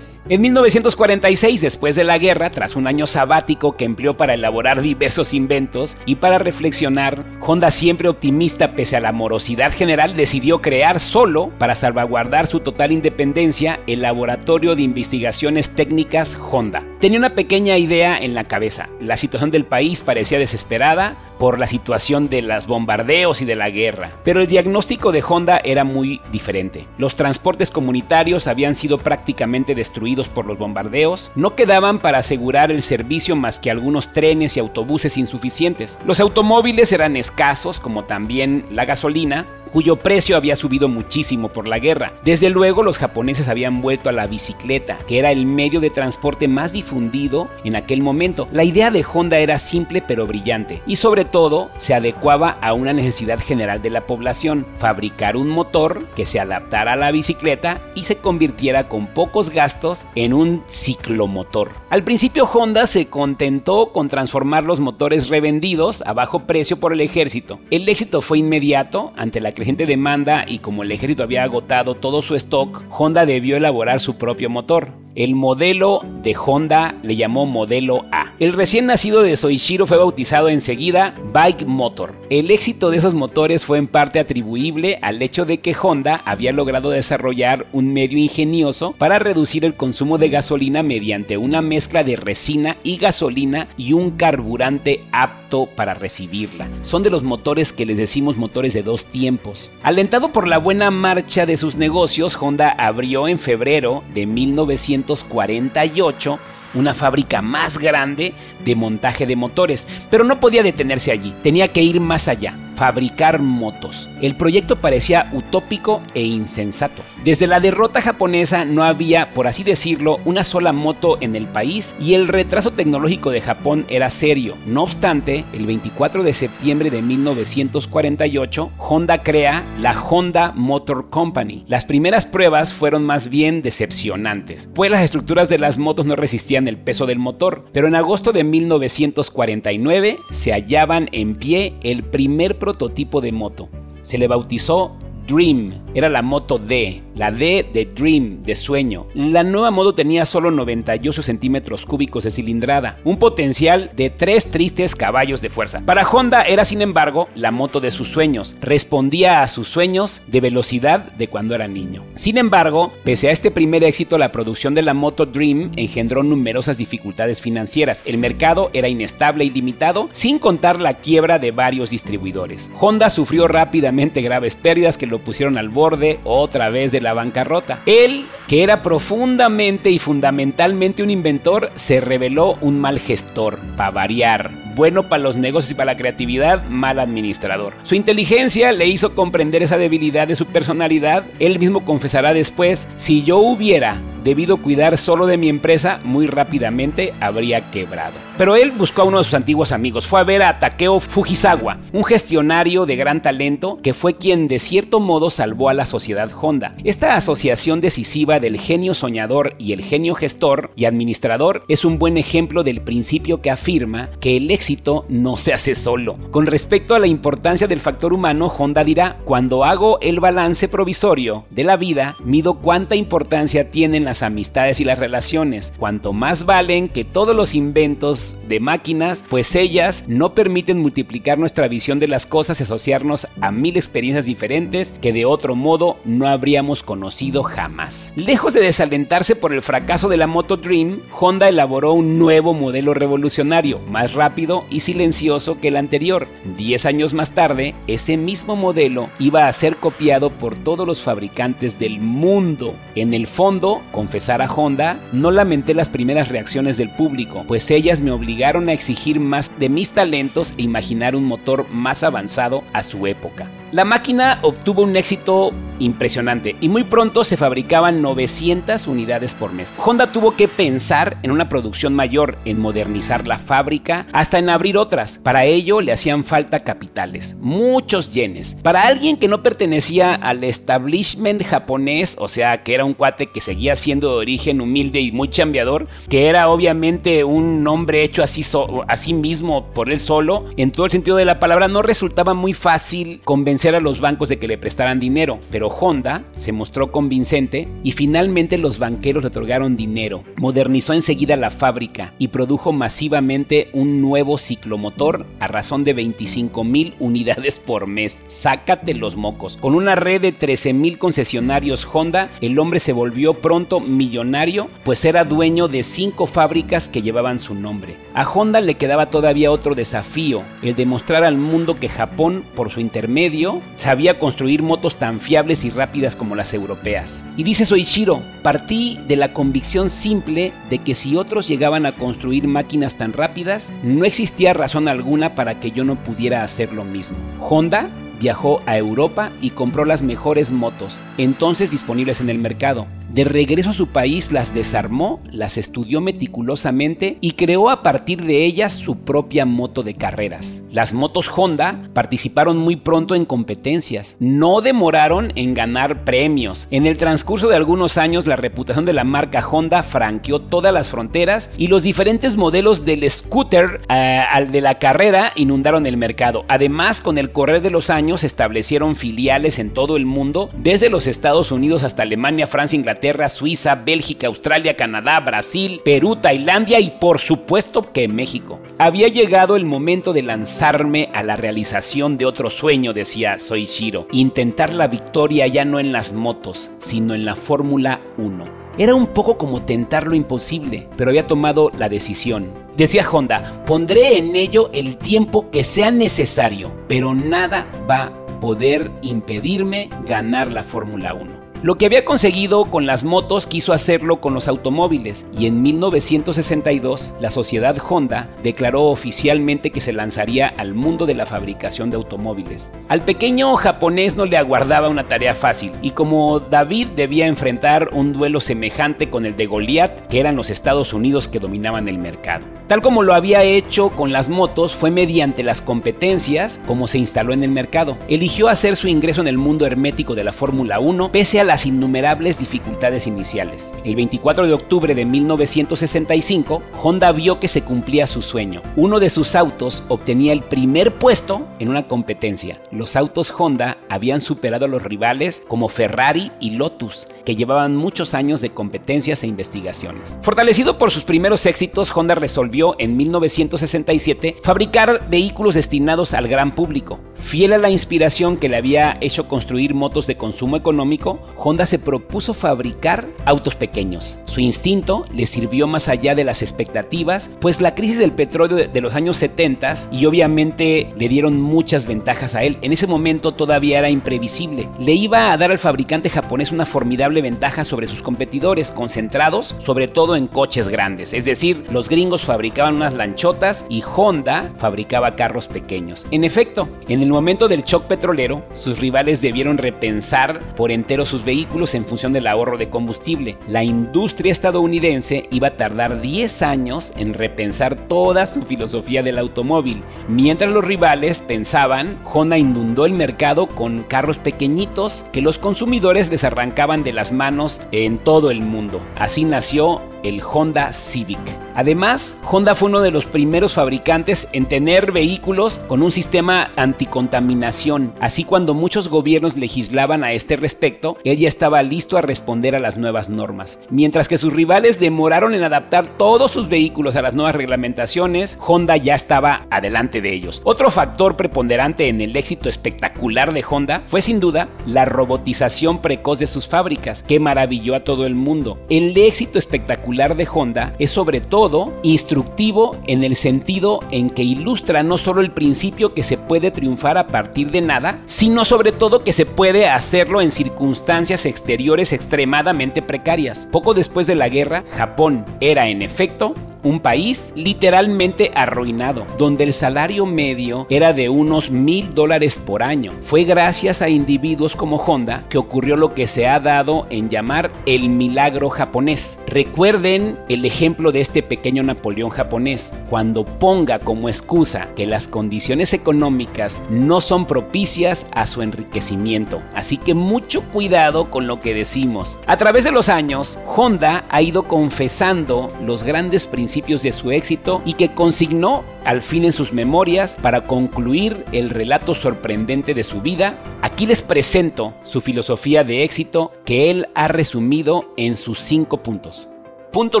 En 0.28 0.40
1946, 0.40 1.60
después 1.60 1.96
de 1.96 2.04
la 2.04 2.18
guerra, 2.18 2.50
tras 2.50 2.76
un 2.76 2.86
año 2.86 3.06
sabático 3.06 3.76
que 3.76 3.84
empleó 3.84 4.16
para 4.16 4.34
elaborar 4.34 4.82
diversos 4.82 5.34
inventos 5.34 5.96
y 6.06 6.16
para 6.16 6.38
reflexionar, 6.38 7.24
Honda 7.40 7.70
siempre 7.70 8.08
optimista 8.08 8.72
pese 8.72 8.96
a 8.96 9.00
la 9.00 9.12
morosidad 9.12 9.72
general 9.72 10.16
decidió 10.16 10.60
crear 10.60 11.00
solo, 11.00 11.50
para 11.58 11.74
salvaguardar 11.74 12.46
su 12.46 12.60
total 12.60 12.92
independencia, 12.92 13.80
el 13.86 14.02
Laboratorio 14.02 14.74
de 14.74 14.82
Investigaciones 14.82 15.70
Técnicas 15.74 16.38
Honda. 16.50 16.84
Tenía 17.00 17.18
una 17.18 17.34
pequeña 17.34 17.78
idea 17.78 18.18
en 18.18 18.34
la 18.34 18.44
cabeza. 18.44 18.88
La 19.00 19.16
situación 19.16 19.50
del 19.50 19.64
país 19.64 20.00
parecía 20.00 20.38
desesperada 20.38 21.16
por 21.38 21.58
la 21.58 21.66
situación 21.66 22.28
de 22.28 22.42
los 22.42 22.66
bombardeos 22.66 23.42
y 23.42 23.44
de 23.44 23.54
la 23.54 23.70
guerra, 23.70 24.12
pero 24.24 24.40
el 24.40 24.46
diagnóstico 24.46 25.12
de 25.12 25.22
Honda 25.26 25.60
era 25.62 25.84
muy 25.84 26.20
diferente. 26.32 26.86
Los 26.98 27.16
transportes 27.16 27.70
comunitarios 27.70 28.46
habían 28.46 28.74
sido 28.74 28.98
prácticamente 28.98 29.74
destruidos 29.74 30.28
por 30.28 30.46
los 30.46 30.58
bombardeos, 30.58 31.30
no 31.34 31.54
quedaban 31.54 31.98
para 31.98 32.18
asegurar 32.18 32.70
el 32.70 32.82
servicio 32.82 33.36
más 33.36 33.58
que 33.58 33.70
algunos 33.70 34.12
trenes 34.12 34.56
y 34.56 34.60
autobuses 34.60 35.16
insuficientes. 35.16 35.98
Los 36.06 36.20
automóviles 36.20 36.92
eran 36.92 37.16
escasos, 37.16 37.80
como 37.80 38.04
también 38.04 38.64
la 38.70 38.84
gasolina, 38.84 39.46
cuyo 39.68 39.96
precio 39.96 40.36
había 40.36 40.56
subido 40.56 40.88
muchísimo 40.88 41.48
por 41.48 41.68
la 41.68 41.78
guerra. 41.78 42.12
Desde 42.24 42.50
luego 42.50 42.82
los 42.82 42.98
japoneses 42.98 43.48
habían 43.48 43.80
vuelto 43.80 44.08
a 44.08 44.12
la 44.12 44.26
bicicleta, 44.26 44.98
que 45.06 45.18
era 45.18 45.30
el 45.30 45.46
medio 45.46 45.80
de 45.80 45.90
transporte 45.90 46.48
más 46.48 46.72
difundido 46.72 47.48
en 47.64 47.76
aquel 47.76 48.02
momento. 48.02 48.48
La 48.52 48.64
idea 48.64 48.90
de 48.90 49.04
Honda 49.04 49.38
era 49.38 49.58
simple 49.58 50.02
pero 50.06 50.26
brillante 50.26 50.82
y 50.86 50.96
sobre 50.96 51.24
todo 51.30 51.70
se 51.78 51.94
adecuaba 51.94 52.58
a 52.60 52.72
una 52.72 52.92
necesidad 52.92 53.38
general 53.38 53.82
de 53.82 53.90
la 53.90 54.02
población, 54.02 54.66
fabricar 54.78 55.36
un 55.36 55.48
motor 55.48 56.04
que 56.16 56.26
se 56.26 56.40
adaptara 56.40 56.92
a 56.92 56.96
la 56.96 57.10
bicicleta 57.10 57.80
y 57.94 58.04
se 58.04 58.16
convirtiera 58.16 58.88
con 58.88 59.06
pocos 59.06 59.50
gastos 59.50 60.06
en 60.14 60.32
un 60.32 60.62
ciclomotor. 60.68 61.70
Al 61.90 62.02
principio 62.02 62.44
Honda 62.44 62.86
se 62.86 63.06
contentó 63.06 63.92
con 63.92 64.08
transformar 64.08 64.64
los 64.64 64.80
motores 64.80 65.28
revendidos 65.28 66.02
a 66.06 66.12
bajo 66.12 66.40
precio 66.40 66.78
por 66.78 66.92
el 66.92 67.00
ejército. 67.00 67.58
El 67.70 67.88
éxito 67.88 68.20
fue 68.20 68.38
inmediato 68.38 69.12
ante 69.16 69.40
la 69.40 69.52
creciente 69.52 69.86
demanda 69.86 70.44
y 70.46 70.58
como 70.58 70.82
el 70.82 70.92
ejército 70.92 71.22
había 71.22 71.44
agotado 71.44 71.94
todo 71.94 72.22
su 72.22 72.34
stock, 72.34 72.82
Honda 72.90 73.26
debió 73.26 73.56
elaborar 73.56 74.00
su 74.00 74.16
propio 74.16 74.50
motor. 74.50 74.92
El 75.14 75.34
modelo 75.34 76.02
de 76.22 76.36
Honda 76.36 76.94
le 77.02 77.16
llamó 77.16 77.44
modelo 77.44 78.04
A. 78.12 78.34
El 78.38 78.52
recién 78.52 78.86
nacido 78.86 79.22
de 79.22 79.36
Soichiro 79.36 79.84
fue 79.86 79.96
bautizado 79.96 80.48
enseguida 80.48 81.14
Bike 81.32 81.66
Motor. 81.66 82.14
El 82.30 82.50
éxito 82.50 82.90
de 82.90 82.98
esos 82.98 83.14
motores 83.14 83.64
fue 83.64 83.78
en 83.78 83.86
parte 83.86 84.20
atribuible 84.20 84.98
al 85.02 85.22
hecho 85.22 85.44
de 85.44 85.58
que 85.58 85.76
Honda 85.80 86.20
había 86.24 86.52
logrado 86.52 86.90
desarrollar 86.90 87.66
un 87.72 87.92
medio 87.92 88.18
ingenioso 88.18 88.94
para 88.98 89.18
reducir 89.18 89.64
el 89.64 89.74
consumo 89.74 90.18
de 90.18 90.28
gasolina 90.28 90.82
mediante 90.82 91.36
una 91.36 91.62
mezcla 91.62 92.04
de 92.04 92.16
resina 92.16 92.76
y 92.82 92.98
gasolina 92.98 93.68
y 93.76 93.92
un 93.92 94.12
carburante 94.12 95.04
apto 95.12 95.66
para 95.76 95.94
recibirla. 95.94 96.68
Son 96.82 97.02
de 97.02 97.10
los 97.10 97.22
motores 97.22 97.72
que 97.72 97.86
les 97.86 97.96
decimos 97.96 98.36
motores 98.36 98.74
de 98.74 98.82
dos 98.82 99.06
tiempos. 99.06 99.70
Alentado 99.82 100.32
por 100.32 100.46
la 100.46 100.58
buena 100.58 100.90
marcha 100.90 101.46
de 101.46 101.56
sus 101.56 101.76
negocios, 101.76 102.36
Honda 102.40 102.68
abrió 102.70 103.28
en 103.28 103.38
febrero 103.38 104.02
de 104.14 104.26
1900 104.26 104.88
1948 105.24 106.38
una 106.74 106.94
fábrica 106.94 107.42
más 107.42 107.78
grande 107.78 108.34
de 108.64 108.74
montaje 108.74 109.26
de 109.26 109.36
motores, 109.36 109.86
pero 110.10 110.24
no 110.24 110.40
podía 110.40 110.62
detenerse 110.62 111.10
allí, 111.10 111.34
tenía 111.42 111.68
que 111.68 111.82
ir 111.82 112.00
más 112.00 112.28
allá 112.28 112.54
fabricar 112.78 113.40
motos. 113.40 114.08
El 114.22 114.36
proyecto 114.36 114.76
parecía 114.76 115.28
utópico 115.32 116.00
e 116.14 116.22
insensato. 116.22 117.02
Desde 117.24 117.48
la 117.48 117.58
derrota 117.58 118.00
japonesa 118.00 118.64
no 118.64 118.84
había, 118.84 119.34
por 119.34 119.48
así 119.48 119.64
decirlo, 119.64 120.20
una 120.24 120.44
sola 120.44 120.72
moto 120.72 121.18
en 121.20 121.34
el 121.34 121.46
país 121.46 121.96
y 122.00 122.14
el 122.14 122.28
retraso 122.28 122.70
tecnológico 122.70 123.30
de 123.30 123.40
Japón 123.40 123.84
era 123.88 124.10
serio. 124.10 124.54
No 124.64 124.84
obstante, 124.84 125.44
el 125.52 125.66
24 125.66 126.22
de 126.22 126.32
septiembre 126.32 126.90
de 126.90 127.02
1948, 127.02 128.70
Honda 128.78 129.24
crea 129.24 129.64
la 129.80 130.00
Honda 130.00 130.52
Motor 130.54 131.10
Company. 131.10 131.64
Las 131.66 131.84
primeras 131.84 132.26
pruebas 132.26 132.72
fueron 132.74 133.04
más 133.04 133.28
bien 133.28 133.60
decepcionantes, 133.62 134.68
pues 134.72 134.90
las 134.90 135.02
estructuras 135.02 135.48
de 135.48 135.58
las 135.58 135.78
motos 135.78 136.06
no 136.06 136.14
resistían 136.14 136.68
el 136.68 136.76
peso 136.76 137.06
del 137.06 137.18
motor, 137.18 137.64
pero 137.72 137.88
en 137.88 137.96
agosto 137.96 138.32
de 138.32 138.44
1949 138.44 140.16
se 140.30 140.52
hallaban 140.52 141.08
en 141.10 141.34
pie 141.34 141.74
el 141.82 142.04
primer 142.04 142.56
prototipo 142.68 143.22
de 143.22 143.32
moto. 143.32 143.70
Se 144.02 144.18
le 144.18 144.28
bautizó 144.28 144.94
Dream, 145.28 145.74
era 145.94 146.08
la 146.08 146.22
moto 146.22 146.58
D, 146.58 147.02
la 147.14 147.30
D 147.30 147.66
de 147.72 147.84
Dream, 147.84 148.42
de 148.44 148.56
sueño. 148.56 149.06
La 149.14 149.42
nueva 149.42 149.70
moto 149.70 149.94
tenía 149.94 150.24
solo 150.24 150.50
98 150.50 151.22
centímetros 151.22 151.84
cúbicos 151.84 152.24
de 152.24 152.30
cilindrada, 152.30 152.96
un 153.04 153.18
potencial 153.18 153.90
de 153.94 154.08
3 154.08 154.50
tristes 154.50 154.96
caballos 154.96 155.42
de 155.42 155.50
fuerza. 155.50 155.82
Para 155.84 156.08
Honda 156.08 156.42
era 156.42 156.64
sin 156.64 156.80
embargo 156.80 157.28
la 157.34 157.50
moto 157.50 157.78
de 157.80 157.90
sus 157.90 158.08
sueños, 158.08 158.56
respondía 158.62 159.42
a 159.42 159.48
sus 159.48 159.68
sueños 159.68 160.22
de 160.28 160.40
velocidad 160.40 161.12
de 161.12 161.28
cuando 161.28 161.54
era 161.54 161.68
niño. 161.68 162.04
Sin 162.14 162.38
embargo, 162.38 162.92
pese 163.04 163.28
a 163.28 163.32
este 163.32 163.50
primer 163.50 163.84
éxito, 163.84 164.16
la 164.16 164.32
producción 164.32 164.74
de 164.74 164.82
la 164.82 164.94
moto 164.94 165.26
Dream 165.26 165.72
engendró 165.76 166.22
numerosas 166.22 166.78
dificultades 166.78 167.42
financieras. 167.42 168.02
El 168.06 168.16
mercado 168.16 168.70
era 168.72 168.88
inestable 168.88 169.44
y 169.44 169.50
limitado, 169.50 170.08
sin 170.12 170.38
contar 170.38 170.80
la 170.80 170.94
quiebra 170.94 171.38
de 171.38 171.50
varios 171.50 171.90
distribuidores. 171.90 172.70
Honda 172.80 173.10
sufrió 173.10 173.46
rápidamente 173.46 174.22
graves 174.22 174.56
pérdidas 174.56 174.96
que 174.96 175.06
lo 175.06 175.17
pusieron 175.18 175.58
al 175.58 175.68
borde 175.68 176.20
otra 176.24 176.68
vez 176.70 176.92
de 176.92 177.00
la 177.00 177.14
bancarrota. 177.14 177.80
Él, 177.86 178.26
que 178.46 178.62
era 178.62 178.82
profundamente 178.82 179.90
y 179.90 179.98
fundamentalmente 179.98 181.02
un 181.02 181.10
inventor, 181.10 181.70
se 181.74 182.00
reveló 182.00 182.56
un 182.60 182.80
mal 182.80 182.98
gestor, 182.98 183.58
para 183.76 183.90
variar. 183.90 184.67
Bueno 184.78 185.08
para 185.08 185.24
los 185.24 185.34
negocios 185.34 185.72
y 185.72 185.74
para 185.74 185.92
la 185.92 185.96
creatividad, 185.96 186.62
mal 186.68 187.00
administrador. 187.00 187.72
Su 187.82 187.96
inteligencia 187.96 188.70
le 188.70 188.86
hizo 188.86 189.16
comprender 189.16 189.60
esa 189.60 189.76
debilidad 189.76 190.28
de 190.28 190.36
su 190.36 190.46
personalidad. 190.46 191.24
Él 191.40 191.58
mismo 191.58 191.84
confesará 191.84 192.32
después, 192.32 192.86
si 192.94 193.24
yo 193.24 193.38
hubiera 193.38 194.00
debido 194.22 194.58
cuidar 194.58 194.98
solo 194.98 195.26
de 195.26 195.36
mi 195.36 195.48
empresa, 195.48 196.00
muy 196.04 196.26
rápidamente 196.26 197.14
habría 197.18 197.70
quebrado. 197.70 198.14
Pero 198.36 198.56
él 198.56 198.72
buscó 198.72 199.02
a 199.02 199.04
uno 199.06 199.18
de 199.18 199.24
sus 199.24 199.34
antiguos 199.34 199.72
amigos, 199.72 200.06
fue 200.06 200.20
a 200.20 200.24
ver 200.24 200.42
a 200.42 200.58
Takeo 200.58 201.00
Fujisawa, 201.00 201.78
un 201.92 202.04
gestionario 202.04 202.84
de 202.86 202.96
gran 202.96 203.22
talento 203.22 203.78
que 203.82 203.94
fue 203.94 204.16
quien 204.16 204.46
de 204.46 204.58
cierto 204.58 205.00
modo 205.00 205.30
salvó 205.30 205.70
a 205.70 205.74
la 205.74 205.86
sociedad 205.86 206.30
Honda. 206.40 206.74
Esta 206.84 207.14
asociación 207.14 207.80
decisiva 207.80 208.38
del 208.38 208.58
genio 208.58 208.94
soñador 208.94 209.54
y 209.58 209.72
el 209.72 209.82
genio 209.82 210.14
gestor 210.14 210.70
y 210.76 210.84
administrador 210.84 211.64
es 211.68 211.84
un 211.84 211.98
buen 211.98 212.16
ejemplo 212.16 212.62
del 212.64 212.80
principio 212.80 213.40
que 213.40 213.50
afirma 213.50 214.10
que 214.20 214.36
el 214.36 214.50
éxito 214.50 214.67
no 215.08 215.36
se 215.36 215.54
hace 215.54 215.74
solo. 215.74 216.18
Con 216.30 216.44
respecto 216.44 216.94
a 216.94 216.98
la 216.98 217.06
importancia 217.06 217.66
del 217.66 217.80
factor 217.80 218.12
humano, 218.12 218.52
Honda 218.58 218.84
dirá, 218.84 219.16
cuando 219.24 219.64
hago 219.64 219.98
el 220.00 220.20
balance 220.20 220.68
provisorio 220.68 221.44
de 221.48 221.64
la 221.64 221.76
vida, 221.76 222.16
mido 222.22 222.58
cuánta 222.58 222.94
importancia 222.94 223.70
tienen 223.70 224.04
las 224.04 224.22
amistades 224.22 224.78
y 224.80 224.84
las 224.84 224.98
relaciones. 224.98 225.72
Cuanto 225.78 226.12
más 226.12 226.44
valen 226.44 226.88
que 226.88 227.04
todos 227.04 227.34
los 227.34 227.54
inventos 227.54 228.36
de 228.46 228.60
máquinas, 228.60 229.24
pues 229.30 229.56
ellas 229.56 230.04
no 230.06 230.34
permiten 230.34 230.80
multiplicar 230.80 231.38
nuestra 231.38 231.66
visión 231.66 231.98
de 231.98 232.08
las 232.08 232.26
cosas 232.26 232.60
y 232.60 232.64
asociarnos 232.64 233.26
a 233.40 233.50
mil 233.50 233.76
experiencias 233.76 234.26
diferentes 234.26 234.92
que 235.00 235.14
de 235.14 235.24
otro 235.24 235.54
modo 235.54 235.96
no 236.04 236.28
habríamos 236.28 236.82
conocido 236.82 237.42
jamás. 237.42 238.12
Lejos 238.16 238.52
de 238.52 238.60
desalentarse 238.60 239.34
por 239.34 239.54
el 239.54 239.62
fracaso 239.62 240.08
de 240.08 240.18
la 240.18 240.26
Moto 240.26 240.58
Dream, 240.58 241.00
Honda 241.18 241.48
elaboró 241.48 241.94
un 241.94 242.18
nuevo 242.18 242.52
modelo 242.52 242.92
revolucionario, 242.92 243.80
más 243.88 244.12
rápido 244.12 244.57
y 244.70 244.80
silencioso 244.80 245.60
que 245.60 245.68
el 245.68 245.76
anterior. 245.76 246.26
Diez 246.56 246.86
años 246.86 247.14
más 247.14 247.32
tarde, 247.32 247.74
ese 247.86 248.16
mismo 248.16 248.56
modelo 248.56 249.08
iba 249.18 249.48
a 249.48 249.52
ser 249.52 249.76
copiado 249.76 250.30
por 250.30 250.56
todos 250.56 250.86
los 250.86 251.02
fabricantes 251.02 251.78
del 251.78 252.00
mundo. 252.00 252.74
En 252.94 253.14
el 253.14 253.26
fondo, 253.26 253.82
confesar 253.92 254.42
a 254.42 254.52
Honda, 254.52 254.98
no 255.12 255.30
lamenté 255.30 255.74
las 255.74 255.88
primeras 255.88 256.28
reacciones 256.28 256.76
del 256.76 256.90
público, 256.90 257.44
pues 257.46 257.70
ellas 257.70 258.00
me 258.00 258.10
obligaron 258.10 258.68
a 258.68 258.72
exigir 258.72 259.20
más 259.20 259.50
de 259.58 259.68
mis 259.68 259.92
talentos 259.92 260.54
e 260.56 260.62
imaginar 260.62 261.14
un 261.14 261.24
motor 261.24 261.66
más 261.70 262.02
avanzado 262.02 262.62
a 262.72 262.82
su 262.82 263.06
época. 263.06 263.46
La 263.70 263.84
máquina 263.84 264.38
obtuvo 264.40 264.82
un 264.82 264.96
éxito 264.96 265.52
impresionante 265.78 266.56
y 266.60 266.70
muy 266.70 266.84
pronto 266.84 267.22
se 267.22 267.36
fabricaban 267.36 268.00
900 268.00 268.86
unidades 268.86 269.34
por 269.34 269.52
mes. 269.52 269.74
Honda 269.84 270.10
tuvo 270.10 270.36
que 270.36 270.48
pensar 270.48 271.18
en 271.22 271.30
una 271.30 271.50
producción 271.50 271.94
mayor, 271.94 272.38
en 272.46 272.58
modernizar 272.58 273.26
la 273.26 273.38
fábrica, 273.38 274.06
hasta 274.12 274.37
en 274.38 274.50
abrir 274.50 274.76
otras. 274.76 275.18
Para 275.18 275.44
ello 275.44 275.80
le 275.80 275.92
hacían 275.92 276.24
falta 276.24 276.64
capitales, 276.64 277.36
muchos 277.40 278.10
yenes. 278.12 278.56
Para 278.62 278.82
alguien 278.82 279.16
que 279.16 279.28
no 279.28 279.42
pertenecía 279.42 280.14
al 280.14 280.44
establishment 280.44 281.42
japonés, 281.42 282.16
o 282.18 282.28
sea, 282.28 282.62
que 282.62 282.74
era 282.74 282.84
un 282.84 282.94
cuate 282.94 283.26
que 283.26 283.40
seguía 283.40 283.76
siendo 283.76 284.10
de 284.10 284.16
origen 284.16 284.60
humilde 284.60 285.00
y 285.00 285.12
muy 285.12 285.28
chambeador, 285.28 285.86
que 286.08 286.26
era 286.26 286.48
obviamente 286.48 287.24
un 287.24 287.66
hombre 287.66 288.02
hecho 288.02 288.22
así, 288.22 288.42
así 288.88 289.14
mismo 289.14 289.66
por 289.72 289.90
él 289.90 290.00
solo, 290.00 290.46
en 290.56 290.70
todo 290.70 290.86
el 290.86 290.92
sentido 290.92 291.16
de 291.16 291.24
la 291.24 291.40
palabra, 291.40 291.68
no 291.68 291.82
resultaba 291.82 292.34
muy 292.34 292.52
fácil 292.52 293.20
convencer 293.24 293.74
a 293.74 293.80
los 293.80 294.00
bancos 294.00 294.28
de 294.28 294.38
que 294.38 294.48
le 294.48 294.58
prestaran 294.58 295.00
dinero, 295.00 295.40
pero 295.50 295.68
Honda 295.68 296.24
se 296.34 296.52
mostró 296.52 296.90
convincente 296.92 297.68
y 297.82 297.92
finalmente 297.92 298.58
los 298.58 298.78
banqueros 298.78 299.22
le 299.22 299.28
otorgaron 299.28 299.76
dinero. 299.76 300.24
Modernizó 300.36 300.92
enseguida 300.92 301.36
la 301.36 301.50
fábrica 301.50 302.14
y 302.18 302.28
produjo 302.28 302.72
masivamente 302.72 303.68
un 303.72 304.00
nuevo 304.00 304.27
ciclomotor 304.36 305.24
a 305.40 305.46
razón 305.46 305.84
de 305.84 305.94
25 305.94 306.64
mil 306.64 306.94
unidades 306.98 307.58
por 307.58 307.86
mes. 307.86 308.22
Sácate 308.26 308.92
los 308.94 309.16
mocos. 309.16 309.56
Con 309.56 309.74
una 309.74 309.94
red 309.94 310.20
de 310.20 310.32
13 310.32 310.72
mil 310.72 310.98
concesionarios 310.98 311.88
Honda, 311.90 312.28
el 312.40 312.58
hombre 312.58 312.80
se 312.80 312.92
volvió 312.92 313.34
pronto 313.34 313.80
millonario, 313.80 314.68
pues 314.84 315.04
era 315.04 315.24
dueño 315.24 315.68
de 315.68 315.82
cinco 315.82 316.26
fábricas 316.26 316.88
que 316.88 317.02
llevaban 317.02 317.40
su 317.40 317.54
nombre. 317.54 317.96
A 318.14 318.28
Honda 318.28 318.60
le 318.60 318.74
quedaba 318.74 319.10
todavía 319.10 319.50
otro 319.50 319.74
desafío, 319.74 320.42
el 320.62 320.74
demostrar 320.74 321.24
al 321.24 321.38
mundo 321.38 321.78
que 321.78 321.88
Japón, 321.88 322.44
por 322.54 322.70
su 322.70 322.80
intermedio, 322.80 323.62
sabía 323.76 324.18
construir 324.18 324.62
motos 324.62 324.96
tan 324.96 325.20
fiables 325.20 325.64
y 325.64 325.70
rápidas 325.70 326.16
como 326.16 326.34
las 326.34 326.52
europeas. 326.52 327.24
Y 327.36 327.44
dice 327.44 327.64
Soichiro, 327.64 328.20
partí 328.42 328.98
de 329.06 329.16
la 329.16 329.32
convicción 329.32 329.90
simple 329.90 330.52
de 330.70 330.78
que 330.78 330.94
si 330.94 331.16
otros 331.16 331.48
llegaban 331.48 331.86
a 331.86 331.92
construir 331.92 332.46
máquinas 332.48 332.96
tan 332.96 333.12
rápidas, 333.12 333.72
no 333.82 334.04
existía 334.04 334.17
razón 334.52 334.88
alguna 334.88 335.34
para 335.34 335.60
que 335.60 335.70
yo 335.70 335.84
no 335.84 335.96
pudiera 335.96 336.42
hacer 336.42 336.72
lo 336.72 336.84
mismo. 336.84 337.16
Honda 337.40 337.88
viajó 338.20 338.62
a 338.66 338.76
Europa 338.76 339.30
y 339.40 339.50
compró 339.50 339.84
las 339.84 340.02
mejores 340.02 340.50
motos, 340.50 340.98
entonces 341.18 341.70
disponibles 341.70 342.20
en 342.20 342.30
el 342.30 342.38
mercado. 342.38 342.86
De 343.08 343.24
regreso 343.24 343.70
a 343.70 343.72
su 343.72 343.86
país 343.86 344.32
las 344.32 344.54
desarmó, 344.54 345.20
las 345.32 345.56
estudió 345.56 346.02
meticulosamente 346.02 347.16
y 347.22 347.32
creó 347.32 347.70
a 347.70 347.82
partir 347.82 348.22
de 348.22 348.44
ellas 348.44 348.74
su 348.74 348.98
propia 348.98 349.46
moto 349.46 349.82
de 349.82 349.94
carreras. 349.94 350.62
Las 350.70 350.92
motos 350.92 351.30
Honda 351.34 351.88
participaron 351.94 352.58
muy 352.58 352.76
pronto 352.76 353.14
en 353.14 353.24
competencias, 353.24 354.14
no 354.20 354.60
demoraron 354.60 355.32
en 355.36 355.54
ganar 355.54 356.04
premios. 356.04 356.68
En 356.70 356.86
el 356.86 356.98
transcurso 356.98 357.48
de 357.48 357.56
algunos 357.56 357.96
años 357.96 358.26
la 358.26 358.36
reputación 358.36 358.84
de 358.84 358.92
la 358.92 359.04
marca 359.04 359.46
Honda 359.48 359.82
franqueó 359.82 360.42
todas 360.42 360.74
las 360.74 360.90
fronteras 360.90 361.50
y 361.56 361.68
los 361.68 361.84
diferentes 361.84 362.36
modelos 362.36 362.84
del 362.84 363.08
scooter 363.08 363.80
eh, 363.88 364.22
al 364.30 364.52
de 364.52 364.60
la 364.60 364.78
carrera 364.78 365.32
inundaron 365.34 365.86
el 365.86 365.96
mercado. 365.96 366.44
Además, 366.46 367.00
con 367.00 367.16
el 367.16 367.32
correr 367.32 367.62
de 367.62 367.70
los 367.70 367.88
años 367.88 368.22
establecieron 368.22 368.96
filiales 368.96 369.58
en 369.58 369.72
todo 369.72 369.96
el 369.96 370.04
mundo, 370.04 370.50
desde 370.58 370.90
los 370.90 371.06
Estados 371.06 371.50
Unidos 371.52 371.84
hasta 371.84 372.02
Alemania, 372.02 372.46
Francia, 372.46 372.76
Inglaterra, 372.76 372.97
Suiza, 373.28 373.74
Bélgica, 373.74 374.26
Australia, 374.26 374.76
Canadá, 374.76 375.20
Brasil, 375.20 375.80
Perú, 375.84 376.16
Tailandia 376.16 376.80
y 376.80 376.90
por 377.00 377.20
supuesto 377.20 377.90
que 377.92 378.08
México. 378.08 378.60
Había 378.78 379.08
llegado 379.08 379.56
el 379.56 379.64
momento 379.64 380.12
de 380.12 380.22
lanzarme 380.22 381.08
a 381.14 381.22
la 381.22 381.36
realización 381.36 382.18
de 382.18 382.26
otro 382.26 382.50
sueño, 382.50 382.92
decía 382.92 383.38
Soichiro, 383.38 384.06
intentar 384.12 384.72
la 384.72 384.86
victoria 384.86 385.46
ya 385.46 385.64
no 385.64 385.78
en 385.80 385.92
las 385.92 386.12
motos, 386.12 386.70
sino 386.78 387.14
en 387.14 387.24
la 387.24 387.36
Fórmula 387.36 388.00
1. 388.16 388.68
Era 388.78 388.94
un 388.94 389.06
poco 389.06 389.38
como 389.38 389.62
tentar 389.62 390.06
lo 390.06 390.14
imposible, 390.14 390.86
pero 390.96 391.10
había 391.10 391.26
tomado 391.26 391.70
la 391.76 391.88
decisión. 391.88 392.52
Decía 392.76 393.04
Honda, 393.10 393.64
pondré 393.66 394.18
en 394.18 394.36
ello 394.36 394.70
el 394.72 394.98
tiempo 394.98 395.50
que 395.50 395.64
sea 395.64 395.90
necesario, 395.90 396.70
pero 396.86 397.12
nada 397.12 397.66
va 397.90 398.04
a 398.04 398.40
poder 398.40 398.90
impedirme 399.02 399.90
ganar 400.06 400.52
la 400.52 400.62
Fórmula 400.62 401.12
1. 401.14 401.37
Lo 401.60 401.76
que 401.76 401.86
había 401.86 402.04
conseguido 402.04 402.66
con 402.66 402.86
las 402.86 403.02
motos 403.02 403.48
quiso 403.48 403.72
hacerlo 403.72 404.20
con 404.20 404.32
los 404.32 404.46
automóviles 404.46 405.26
y 405.36 405.46
en 405.46 405.60
1962 405.60 407.14
la 407.20 407.32
sociedad 407.32 407.76
Honda 407.88 408.28
declaró 408.44 408.84
oficialmente 408.84 409.70
que 409.70 409.80
se 409.80 409.92
lanzaría 409.92 410.46
al 410.56 410.74
mundo 410.74 411.04
de 411.04 411.14
la 411.14 411.26
fabricación 411.26 411.90
de 411.90 411.96
automóviles. 411.96 412.70
Al 412.88 413.02
pequeño 413.02 413.56
japonés 413.56 414.14
no 414.14 414.24
le 414.24 414.36
aguardaba 414.36 414.88
una 414.88 415.08
tarea 415.08 415.34
fácil 415.34 415.72
y 415.82 415.90
como 415.90 416.38
David 416.38 416.88
debía 416.94 417.26
enfrentar 417.26 417.90
un 417.92 418.12
duelo 418.12 418.40
semejante 418.40 419.10
con 419.10 419.26
el 419.26 419.36
de 419.36 419.46
Goliath, 419.46 420.06
que 420.06 420.20
eran 420.20 420.36
los 420.36 420.50
Estados 420.50 420.92
Unidos 420.92 421.26
que 421.26 421.40
dominaban 421.40 421.88
el 421.88 421.98
mercado. 421.98 422.44
Tal 422.68 422.82
como 422.82 423.02
lo 423.02 423.14
había 423.14 423.42
hecho 423.42 423.88
con 423.88 424.12
las 424.12 424.28
motos, 424.28 424.76
fue 424.76 424.90
mediante 424.90 425.42
las 425.42 425.62
competencias 425.62 426.60
como 426.66 426.86
se 426.86 426.98
instaló 426.98 427.32
en 427.32 427.42
el 427.42 427.50
mercado. 427.50 427.96
Eligió 428.08 428.48
hacer 428.48 428.76
su 428.76 428.88
ingreso 428.88 429.22
en 429.22 429.28
el 429.28 429.38
mundo 429.38 429.66
hermético 429.66 430.14
de 430.14 430.22
la 430.22 430.32
Fórmula 430.32 430.78
1 430.78 431.10
pese 431.10 431.40
a 431.40 431.47
las 431.48 431.66
innumerables 431.66 432.38
dificultades 432.38 433.08
iniciales. 433.08 433.72
El 433.82 433.96
24 433.96 434.46
de 434.46 434.52
octubre 434.52 434.94
de 434.94 435.04
1965, 435.04 436.62
Honda 436.80 437.10
vio 437.10 437.40
que 437.40 437.48
se 437.48 437.62
cumplía 437.62 438.06
su 438.06 438.22
sueño. 438.22 438.62
Uno 438.76 439.00
de 439.00 439.10
sus 439.10 439.34
autos 439.34 439.82
obtenía 439.88 440.32
el 440.32 440.42
primer 440.42 440.94
puesto 440.94 441.48
en 441.58 441.70
una 441.70 441.88
competencia. 441.88 442.60
Los 442.70 442.94
autos 442.96 443.34
Honda 443.36 443.78
habían 443.88 444.20
superado 444.20 444.66
a 444.66 444.68
los 444.68 444.82
rivales 444.82 445.42
como 445.48 445.68
Ferrari 445.68 446.30
y 446.38 446.50
Lotus, 446.50 447.08
que 447.24 447.34
llevaban 447.34 447.74
muchos 447.74 448.14
años 448.14 448.40
de 448.40 448.50
competencias 448.50 449.22
e 449.22 449.26
investigaciones. 449.26 450.18
Fortalecido 450.22 450.76
por 450.76 450.90
sus 450.90 451.04
primeros 451.04 451.46
éxitos, 451.46 451.90
Honda 451.96 452.14
resolvió 452.14 452.76
en 452.78 452.96
1967 452.96 454.36
fabricar 454.42 455.08
vehículos 455.08 455.54
destinados 455.54 456.12
al 456.12 456.28
gran 456.28 456.54
público. 456.54 457.00
Fiel 457.16 457.54
a 457.54 457.58
la 457.58 457.70
inspiración 457.70 458.36
que 458.36 458.48
le 458.48 458.56
había 458.56 458.98
hecho 459.00 459.28
construir 459.28 459.74
motos 459.74 460.06
de 460.06 460.16
consumo 460.16 460.56
económico, 460.56 461.18
Honda 461.38 461.66
se 461.66 461.78
propuso 461.78 462.34
fabricar 462.34 463.06
autos 463.24 463.54
pequeños. 463.54 464.18
Su 464.24 464.40
instinto 464.40 465.04
le 465.14 465.26
sirvió 465.26 465.66
más 465.66 465.88
allá 465.88 466.14
de 466.14 466.24
las 466.24 466.42
expectativas, 466.42 467.30
pues 467.40 467.60
la 467.60 467.74
crisis 467.74 467.98
del 467.98 468.12
petróleo 468.12 468.68
de 468.68 468.80
los 468.80 468.94
años 468.94 469.16
70 469.16 469.58
y 469.90 470.06
obviamente 470.06 470.92
le 470.96 471.08
dieron 471.08 471.40
muchas 471.40 471.86
ventajas 471.86 472.34
a 472.34 472.44
él. 472.44 472.58
En 472.62 472.72
ese 472.72 472.86
momento 472.86 473.32
todavía 473.32 473.78
era 473.78 473.90
imprevisible. 473.90 474.68
Le 474.78 474.92
iba 474.92 475.32
a 475.32 475.36
dar 475.36 475.50
al 475.50 475.58
fabricante 475.58 476.10
japonés 476.10 476.52
una 476.52 476.66
formidable 476.66 477.22
ventaja 477.22 477.64
sobre 477.64 477.88
sus 477.88 478.02
competidores, 478.02 478.70
concentrados 478.72 479.56
sobre 479.58 479.88
todo 479.88 480.16
en 480.16 480.26
coches 480.26 480.68
grandes. 480.68 481.12
Es 481.12 481.24
decir, 481.24 481.64
los 481.70 481.88
gringos 481.88 482.22
fabricaban 482.22 482.76
unas 482.76 482.94
lanchotas 482.94 483.64
y 483.68 483.82
Honda 483.82 484.52
fabricaba 484.58 485.16
carros 485.16 485.46
pequeños. 485.48 486.06
En 486.10 486.24
efecto, 486.24 486.68
en 486.88 487.02
el 487.02 487.10
momento 487.10 487.48
del 487.48 487.64
shock 487.64 487.84
petrolero, 487.84 488.44
sus 488.54 488.78
rivales 488.78 489.20
debieron 489.20 489.58
repensar 489.58 490.38
por 490.54 490.70
entero 490.70 491.06
sus 491.06 491.24
vehículos 491.28 491.74
en 491.74 491.84
función 491.84 492.14
del 492.14 492.26
ahorro 492.26 492.56
de 492.56 492.70
combustible. 492.70 493.36
La 493.48 493.62
industria 493.62 494.32
estadounidense 494.32 495.28
iba 495.30 495.48
a 495.48 495.56
tardar 495.58 496.00
10 496.00 496.40
años 496.40 496.94
en 496.96 497.12
repensar 497.12 497.76
toda 497.76 498.26
su 498.26 498.44
filosofía 498.44 499.02
del 499.02 499.18
automóvil. 499.18 499.82
Mientras 500.08 500.50
los 500.50 500.64
rivales 500.64 501.20
pensaban, 501.20 501.98
Honda 502.10 502.38
inundó 502.38 502.86
el 502.86 502.94
mercado 502.94 503.46
con 503.46 503.82
carros 503.82 504.16
pequeñitos 504.16 505.04
que 505.12 505.20
los 505.20 505.36
consumidores 505.36 506.08
les 506.08 506.24
arrancaban 506.24 506.82
de 506.82 506.94
las 506.94 507.12
manos 507.12 507.60
en 507.72 507.98
todo 507.98 508.30
el 508.30 508.40
mundo. 508.40 508.80
Así 508.96 509.24
nació 509.24 509.82
el 510.02 510.22
Honda 510.22 510.72
Civic. 510.72 511.18
Además, 511.54 512.16
Honda 512.30 512.54
fue 512.54 512.68
uno 512.68 512.82
de 512.82 512.92
los 512.92 513.04
primeros 513.04 513.54
fabricantes 513.54 514.28
en 514.32 514.46
tener 514.46 514.92
vehículos 514.92 515.58
con 515.66 515.82
un 515.82 515.90
sistema 515.90 516.52
anticontaminación. 516.54 517.92
Así 518.00 518.22
cuando 518.22 518.54
muchos 518.54 518.88
gobiernos 518.88 519.36
legislaban 519.36 520.04
a 520.04 520.12
este 520.12 520.36
respecto, 520.36 520.98
él 521.02 521.18
ya 521.18 521.26
estaba 521.26 521.62
listo 521.64 521.96
a 521.96 522.00
responder 522.00 522.54
a 522.54 522.60
las 522.60 522.76
nuevas 522.76 523.08
normas. 523.08 523.58
Mientras 523.70 524.06
que 524.06 524.18
sus 524.18 524.32
rivales 524.32 524.78
demoraron 524.78 525.34
en 525.34 525.42
adaptar 525.42 525.86
todos 525.98 526.30
sus 526.30 526.48
vehículos 526.48 526.94
a 526.94 527.02
las 527.02 527.14
nuevas 527.14 527.34
reglamentaciones, 527.34 528.38
Honda 528.46 528.76
ya 528.76 528.94
estaba 528.94 529.46
adelante 529.50 530.00
de 530.00 530.14
ellos. 530.14 530.40
Otro 530.44 530.70
factor 530.70 531.16
preponderante 531.16 531.88
en 531.88 532.00
el 532.00 532.14
éxito 532.14 532.48
espectacular 532.48 533.32
de 533.32 533.44
Honda 533.48 533.82
fue 533.86 534.00
sin 534.00 534.20
duda 534.20 534.48
la 534.64 534.84
robotización 534.84 535.82
precoz 535.82 536.20
de 536.20 536.26
sus 536.26 536.46
fábricas, 536.46 537.02
que 537.02 537.18
maravilló 537.18 537.74
a 537.74 537.80
todo 537.80 538.06
el 538.06 538.14
mundo. 538.14 538.58
El 538.68 538.96
éxito 538.96 539.38
espectacular 539.38 539.87
de 539.88 540.28
Honda 540.32 540.74
es 540.78 540.90
sobre 540.90 541.20
todo 541.20 541.72
instructivo 541.82 542.76
en 542.86 543.04
el 543.04 543.16
sentido 543.16 543.80
en 543.90 544.10
que 544.10 544.22
ilustra 544.22 544.82
no 544.82 544.98
solo 544.98 545.20
el 545.20 545.32
principio 545.32 545.94
que 545.94 546.02
se 546.02 546.18
puede 546.18 546.50
triunfar 546.50 546.98
a 546.98 547.06
partir 547.06 547.50
de 547.50 547.62
nada, 547.62 548.00
sino 548.06 548.44
sobre 548.44 548.72
todo 548.72 549.02
que 549.02 549.12
se 549.12 549.24
puede 549.24 549.66
hacerlo 549.66 550.20
en 550.20 550.30
circunstancias 550.30 551.24
exteriores 551.24 551.92
extremadamente 551.92 552.82
precarias. 552.82 553.48
Poco 553.50 553.74
después 553.74 554.06
de 554.06 554.14
la 554.14 554.28
guerra, 554.28 554.64
Japón 554.76 555.24
era 555.40 555.68
en 555.68 555.82
efecto 555.82 556.34
un 556.62 556.80
país 556.80 557.32
literalmente 557.36 558.30
arruinado, 558.34 559.06
donde 559.18 559.44
el 559.44 559.52
salario 559.52 560.06
medio 560.06 560.66
era 560.70 560.92
de 560.92 561.08
unos 561.08 561.50
mil 561.50 561.94
dólares 561.94 562.36
por 562.36 562.62
año. 562.62 562.92
Fue 563.02 563.24
gracias 563.24 563.82
a 563.82 563.88
individuos 563.88 564.56
como 564.56 564.76
Honda 564.76 565.24
que 565.28 565.38
ocurrió 565.38 565.76
lo 565.76 565.94
que 565.94 566.06
se 566.06 566.26
ha 566.26 566.40
dado 566.40 566.86
en 566.90 567.08
llamar 567.08 567.50
el 567.66 567.88
milagro 567.88 568.50
japonés. 568.50 569.18
Recuerden 569.26 570.18
el 570.28 570.44
ejemplo 570.44 570.92
de 570.92 571.00
este 571.00 571.22
pequeño 571.22 571.62
Napoleón 571.62 572.10
japonés, 572.10 572.72
cuando 572.90 573.24
ponga 573.24 573.78
como 573.78 574.08
excusa 574.08 574.68
que 574.74 574.86
las 574.86 575.08
condiciones 575.08 575.72
económicas 575.72 576.60
no 576.70 577.00
son 577.00 577.26
propicias 577.26 578.06
a 578.12 578.26
su 578.26 578.42
enriquecimiento. 578.42 579.40
Así 579.54 579.76
que 579.76 579.94
mucho 579.94 580.42
cuidado 580.42 581.10
con 581.10 581.26
lo 581.26 581.40
que 581.40 581.54
decimos. 581.54 582.18
A 582.26 582.36
través 582.36 582.64
de 582.64 582.72
los 582.72 582.88
años, 582.88 583.38
Honda 583.46 584.04
ha 584.08 584.22
ido 584.22 584.44
confesando 584.44 585.52
los 585.64 585.84
grandes 585.84 586.26
principios 586.26 586.47
principios 586.48 586.82
de 586.82 586.92
su 586.92 587.10
éxito 587.10 587.60
y 587.66 587.74
que 587.74 587.92
consignó 587.92 588.64
al 588.82 589.02
fin 589.02 589.26
en 589.26 589.32
sus 589.32 589.52
memorias 589.52 590.16
para 590.22 590.46
concluir 590.46 591.26
el 591.32 591.50
relato 591.50 591.92
sorprendente 591.92 592.72
de 592.72 592.84
su 592.84 593.02
vida. 593.02 593.38
Aquí 593.60 593.84
les 593.84 594.00
presento 594.00 594.72
su 594.82 595.02
filosofía 595.02 595.62
de 595.62 595.84
éxito 595.84 596.32
que 596.46 596.70
él 596.70 596.88
ha 596.94 597.06
resumido 597.06 597.92
en 597.98 598.16
sus 598.16 598.38
cinco 598.38 598.82
puntos. 598.82 599.28
Punto 599.74 600.00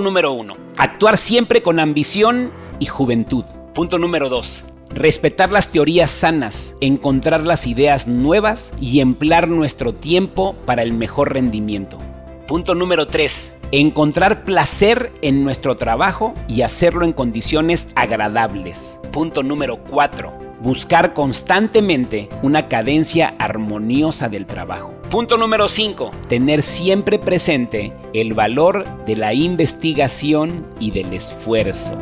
número 0.00 0.32
uno. 0.32 0.56
Actuar 0.78 1.18
siempre 1.18 1.62
con 1.62 1.78
ambición 1.80 2.50
y 2.78 2.86
juventud. 2.86 3.44
Punto 3.74 3.98
número 3.98 4.30
dos. 4.30 4.64
Respetar 4.88 5.52
las 5.52 5.70
teorías 5.70 6.10
sanas, 6.10 6.76
encontrar 6.80 7.44
las 7.44 7.66
ideas 7.66 8.08
nuevas 8.08 8.72
y 8.80 9.00
emplear 9.00 9.48
nuestro 9.48 9.92
tiempo 9.92 10.56
para 10.64 10.82
el 10.82 10.94
mejor 10.94 11.34
rendimiento. 11.34 11.98
Punto 12.46 12.74
número 12.74 13.06
3 13.06 13.57
encontrar 13.72 14.44
placer 14.44 15.12
en 15.22 15.44
nuestro 15.44 15.76
trabajo 15.76 16.34
y 16.48 16.62
hacerlo 16.62 17.04
en 17.04 17.12
condiciones 17.12 17.90
agradables. 17.94 19.00
Punto 19.12 19.42
número 19.42 19.78
4. 19.90 20.32
Buscar 20.60 21.14
constantemente 21.14 22.28
una 22.42 22.68
cadencia 22.68 23.34
armoniosa 23.38 24.28
del 24.28 24.46
trabajo. 24.46 24.92
Punto 25.10 25.36
número 25.36 25.68
5. 25.68 26.10
Tener 26.28 26.62
siempre 26.62 27.18
presente 27.18 27.92
el 28.12 28.34
valor 28.34 28.84
de 29.06 29.16
la 29.16 29.34
investigación 29.34 30.66
y 30.80 30.90
del 30.90 31.12
esfuerzo. 31.12 31.96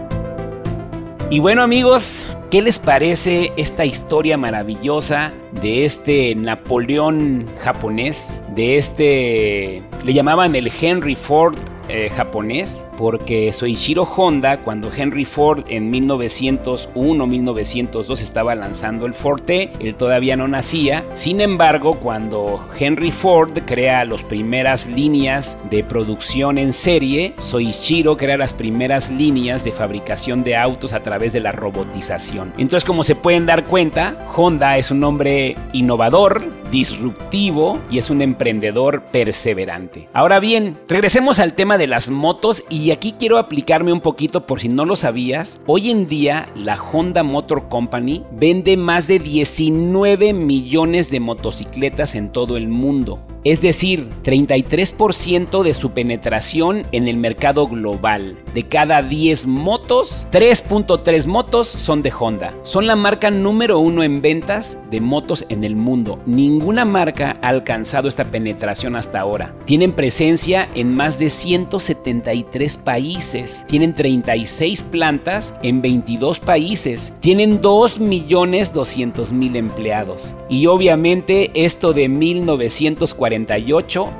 Y 1.28 1.40
bueno 1.40 1.62
amigos, 1.64 2.24
¿qué 2.52 2.62
les 2.62 2.78
parece 2.78 3.52
esta 3.56 3.84
historia 3.84 4.36
maravillosa 4.36 5.32
de 5.60 5.84
este 5.84 6.36
Napoleón 6.36 7.46
japonés? 7.58 8.40
De 8.54 8.76
este, 8.78 9.82
le 10.04 10.12
llamaban 10.14 10.54
el 10.54 10.70
Henry 10.80 11.16
Ford 11.16 11.56
eh, 11.88 12.10
japonés, 12.10 12.86
porque 12.96 13.52
Soichiro 13.52 14.04
Honda, 14.04 14.58
cuando 14.58 14.92
Henry 14.94 15.24
Ford 15.24 15.64
en 15.68 15.90
1901-1902 15.92 18.20
estaba 18.20 18.54
lanzando 18.54 19.06
el 19.06 19.14
Forte, 19.14 19.70
él 19.80 19.94
todavía 19.94 20.36
no 20.36 20.46
nacía. 20.48 21.04
Sin 21.12 21.40
embargo, 21.40 21.94
cuando 21.94 22.66
Henry 22.78 23.12
Ford 23.12 23.58
crea 23.66 24.04
las 24.04 24.22
primeras 24.22 24.86
líneas 24.86 25.58
de 25.70 25.84
producción 25.84 26.58
en 26.58 26.72
serie, 26.72 27.34
Soichiro 27.38 28.16
crea 28.16 28.36
las 28.36 28.52
primeras 28.52 29.10
líneas 29.10 29.64
de 29.64 29.72
fabricación 29.72 30.44
de 30.44 30.56
autos 30.56 30.92
a 30.92 31.00
través 31.00 31.32
de 31.32 31.40
la 31.40 31.52
robotización. 31.52 32.52
Entonces, 32.58 32.86
como 32.86 33.04
se 33.04 33.14
pueden 33.14 33.46
dar 33.46 33.64
cuenta, 33.64 34.16
Honda 34.34 34.78
es 34.78 34.90
un 34.90 35.04
hombre 35.04 35.56
innovador, 35.72 36.44
disruptivo 36.70 37.78
y 37.90 37.98
es 37.98 38.10
un 38.10 38.22
emprendedor 38.22 39.02
perseverante. 39.12 40.08
Ahora 40.12 40.40
bien, 40.40 40.78
regresemos 40.88 41.38
al 41.38 41.54
tema 41.54 41.78
de 41.78 41.86
las 41.86 42.10
motos 42.10 42.64
y 42.68 42.85
aquí 42.90 43.14
quiero 43.18 43.38
aplicarme 43.38 43.92
un 43.92 44.00
poquito 44.00 44.46
por 44.46 44.60
si 44.60 44.68
no 44.68 44.84
lo 44.84 44.96
sabías. 44.96 45.60
Hoy 45.66 45.90
en 45.90 46.08
día 46.08 46.48
la 46.54 46.80
Honda 46.80 47.22
Motor 47.22 47.68
Company 47.68 48.24
vende 48.32 48.76
más 48.76 49.06
de 49.06 49.18
19 49.18 50.32
millones 50.32 51.10
de 51.10 51.20
motocicletas 51.20 52.14
en 52.14 52.32
todo 52.32 52.56
el 52.56 52.68
mundo 52.68 53.18
es 53.46 53.62
decir, 53.62 54.08
33% 54.24 55.62
de 55.62 55.72
su 55.72 55.92
penetración 55.92 56.82
en 56.90 57.06
el 57.06 57.16
mercado 57.16 57.68
global. 57.68 58.36
De 58.54 58.64
cada 58.64 59.02
10 59.02 59.46
motos, 59.46 60.26
3.3 60.32 61.26
motos 61.26 61.68
son 61.68 62.02
de 62.02 62.12
Honda. 62.18 62.54
Son 62.64 62.88
la 62.88 62.96
marca 62.96 63.30
número 63.30 63.78
uno 63.78 64.02
en 64.02 64.20
ventas 64.20 64.76
de 64.90 65.00
motos 65.00 65.46
en 65.48 65.62
el 65.62 65.76
mundo. 65.76 66.18
Ninguna 66.26 66.84
marca 66.84 67.38
ha 67.40 67.50
alcanzado 67.50 68.08
esta 68.08 68.24
penetración 68.24 68.96
hasta 68.96 69.20
ahora. 69.20 69.54
Tienen 69.64 69.92
presencia 69.92 70.66
en 70.74 70.92
más 70.92 71.20
de 71.20 71.30
173 71.30 72.76
países. 72.78 73.64
Tienen 73.68 73.94
36 73.94 74.82
plantas 74.82 75.56
en 75.62 75.82
22 75.82 76.40
países. 76.40 77.12
Tienen 77.20 77.62
2.200.000 77.62 79.56
empleados. 79.56 80.34
Y 80.48 80.66
obviamente 80.66 81.52
esto 81.54 81.92
de 81.92 82.08
1940 82.08 83.35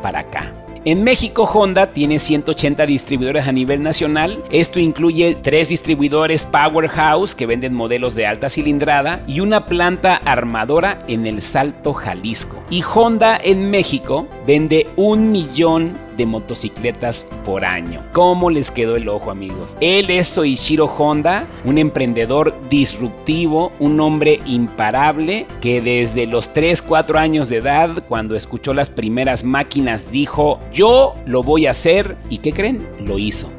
para 0.02 0.20
acá. 0.20 0.52
En 0.86 1.02
México, 1.02 1.50
Honda 1.52 1.92
tiene 1.92 2.20
180 2.20 2.86
distribuidores 2.86 3.48
a 3.48 3.50
nivel 3.50 3.82
nacional. 3.82 4.38
Esto 4.52 4.78
incluye 4.78 5.36
tres 5.42 5.70
distribuidores 5.70 6.44
Powerhouse 6.44 7.34
que 7.34 7.44
venden 7.44 7.74
modelos 7.74 8.14
de 8.14 8.24
alta 8.24 8.48
cilindrada 8.48 9.20
y 9.26 9.40
una 9.40 9.66
planta 9.66 10.14
armadora 10.14 11.02
en 11.08 11.26
el 11.26 11.42
Salto, 11.42 11.92
Jalisco. 11.92 12.62
Y 12.70 12.84
Honda 12.84 13.36
en 13.42 13.68
México 13.68 14.28
vende 14.46 14.86
un 14.94 15.32
millón 15.32 16.05
de 16.16 16.26
motocicletas 16.26 17.26
por 17.44 17.64
año. 17.64 18.02
¿Cómo 18.12 18.50
les 18.50 18.70
quedó 18.70 18.96
el 18.96 19.08
ojo, 19.08 19.30
amigos? 19.30 19.76
Él 19.80 20.10
es 20.10 20.28
Soichiro 20.28 20.86
Honda, 20.86 21.46
un 21.64 21.78
emprendedor 21.78 22.54
disruptivo, 22.68 23.72
un 23.78 24.00
hombre 24.00 24.40
imparable 24.44 25.46
que 25.60 25.80
desde 25.80 26.26
los 26.26 26.52
3, 26.52 26.82
4 26.82 27.18
años 27.18 27.48
de 27.48 27.58
edad, 27.58 28.04
cuando 28.08 28.36
escuchó 28.36 28.74
las 28.74 28.90
primeras 28.90 29.44
máquinas, 29.44 30.10
dijo, 30.10 30.60
yo 30.72 31.14
lo 31.26 31.42
voy 31.42 31.66
a 31.66 31.70
hacer. 31.70 32.16
¿Y 32.30 32.38
qué 32.38 32.52
creen? 32.52 32.86
Lo 33.04 33.18
hizo. 33.18 33.50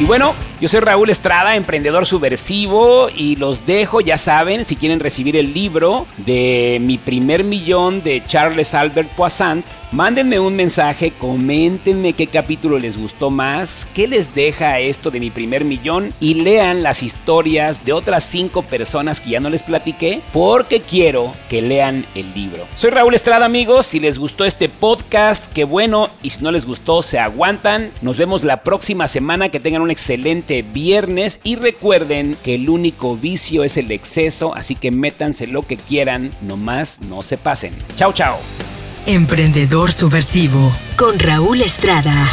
Y 0.00 0.04
bueno, 0.06 0.32
yo 0.64 0.70
soy 0.70 0.80
Raúl 0.80 1.10
Estrada, 1.10 1.56
emprendedor 1.56 2.06
subversivo, 2.06 3.10
y 3.14 3.36
los 3.36 3.66
dejo, 3.66 4.00
ya 4.00 4.16
saben, 4.16 4.64
si 4.64 4.76
quieren 4.76 4.98
recibir 4.98 5.36
el 5.36 5.52
libro 5.52 6.06
de 6.16 6.78
Mi 6.80 6.96
primer 6.96 7.44
millón 7.44 8.02
de 8.02 8.22
Charles 8.26 8.72
Albert 8.72 9.10
Poissant, 9.10 9.62
mándenme 9.94 10.40
un 10.40 10.56
mensaje, 10.56 11.12
coméntenme 11.12 12.14
qué 12.14 12.26
capítulo 12.26 12.80
les 12.80 12.98
gustó 12.98 13.30
más, 13.30 13.86
qué 13.94 14.08
les 14.08 14.34
deja 14.34 14.80
esto 14.80 15.12
de 15.12 15.20
mi 15.20 15.30
primer 15.30 15.64
millón, 15.64 16.12
y 16.18 16.34
lean 16.34 16.82
las 16.82 17.04
historias 17.04 17.84
de 17.84 17.92
otras 17.92 18.24
cinco 18.24 18.62
personas 18.62 19.20
que 19.20 19.30
ya 19.30 19.40
no 19.40 19.50
les 19.50 19.62
platiqué, 19.62 20.20
porque 20.32 20.80
quiero 20.80 21.32
que 21.48 21.62
lean 21.62 22.04
el 22.16 22.34
libro. 22.34 22.66
Soy 22.74 22.90
Raúl 22.90 23.14
Estrada, 23.14 23.46
amigos, 23.46 23.86
si 23.86 24.00
les 24.00 24.18
gustó 24.18 24.44
este 24.44 24.68
podcast, 24.68 25.44
qué 25.52 25.62
bueno, 25.62 26.08
y 26.24 26.30
si 26.30 26.42
no 26.42 26.50
les 26.50 26.66
gustó, 26.66 27.02
se 27.02 27.20
aguantan. 27.20 27.92
Nos 28.02 28.16
vemos 28.16 28.42
la 28.42 28.64
próxima 28.64 29.06
semana, 29.06 29.50
que 29.50 29.60
tengan 29.60 29.82
un 29.82 29.92
excelente 29.92 30.62
viernes 30.62 31.38
y 31.44 31.54
recuerden 31.54 32.36
que 32.42 32.56
el 32.56 32.68
único 32.68 33.16
vicio 33.16 33.62
es 33.62 33.76
el 33.76 33.92
exceso, 33.92 34.56
así 34.56 34.74
que 34.74 34.90
métanse 34.90 35.46
lo 35.46 35.62
que 35.62 35.76
quieran, 35.76 36.34
nomás 36.42 37.00
no 37.00 37.22
se 37.22 37.38
pasen. 37.38 37.76
Chao, 37.96 38.12
chao. 38.12 38.38
Emprendedor 39.06 39.92
Subversivo 39.92 40.74
con 40.96 41.18
Raúl 41.18 41.60
Estrada. 41.60 42.26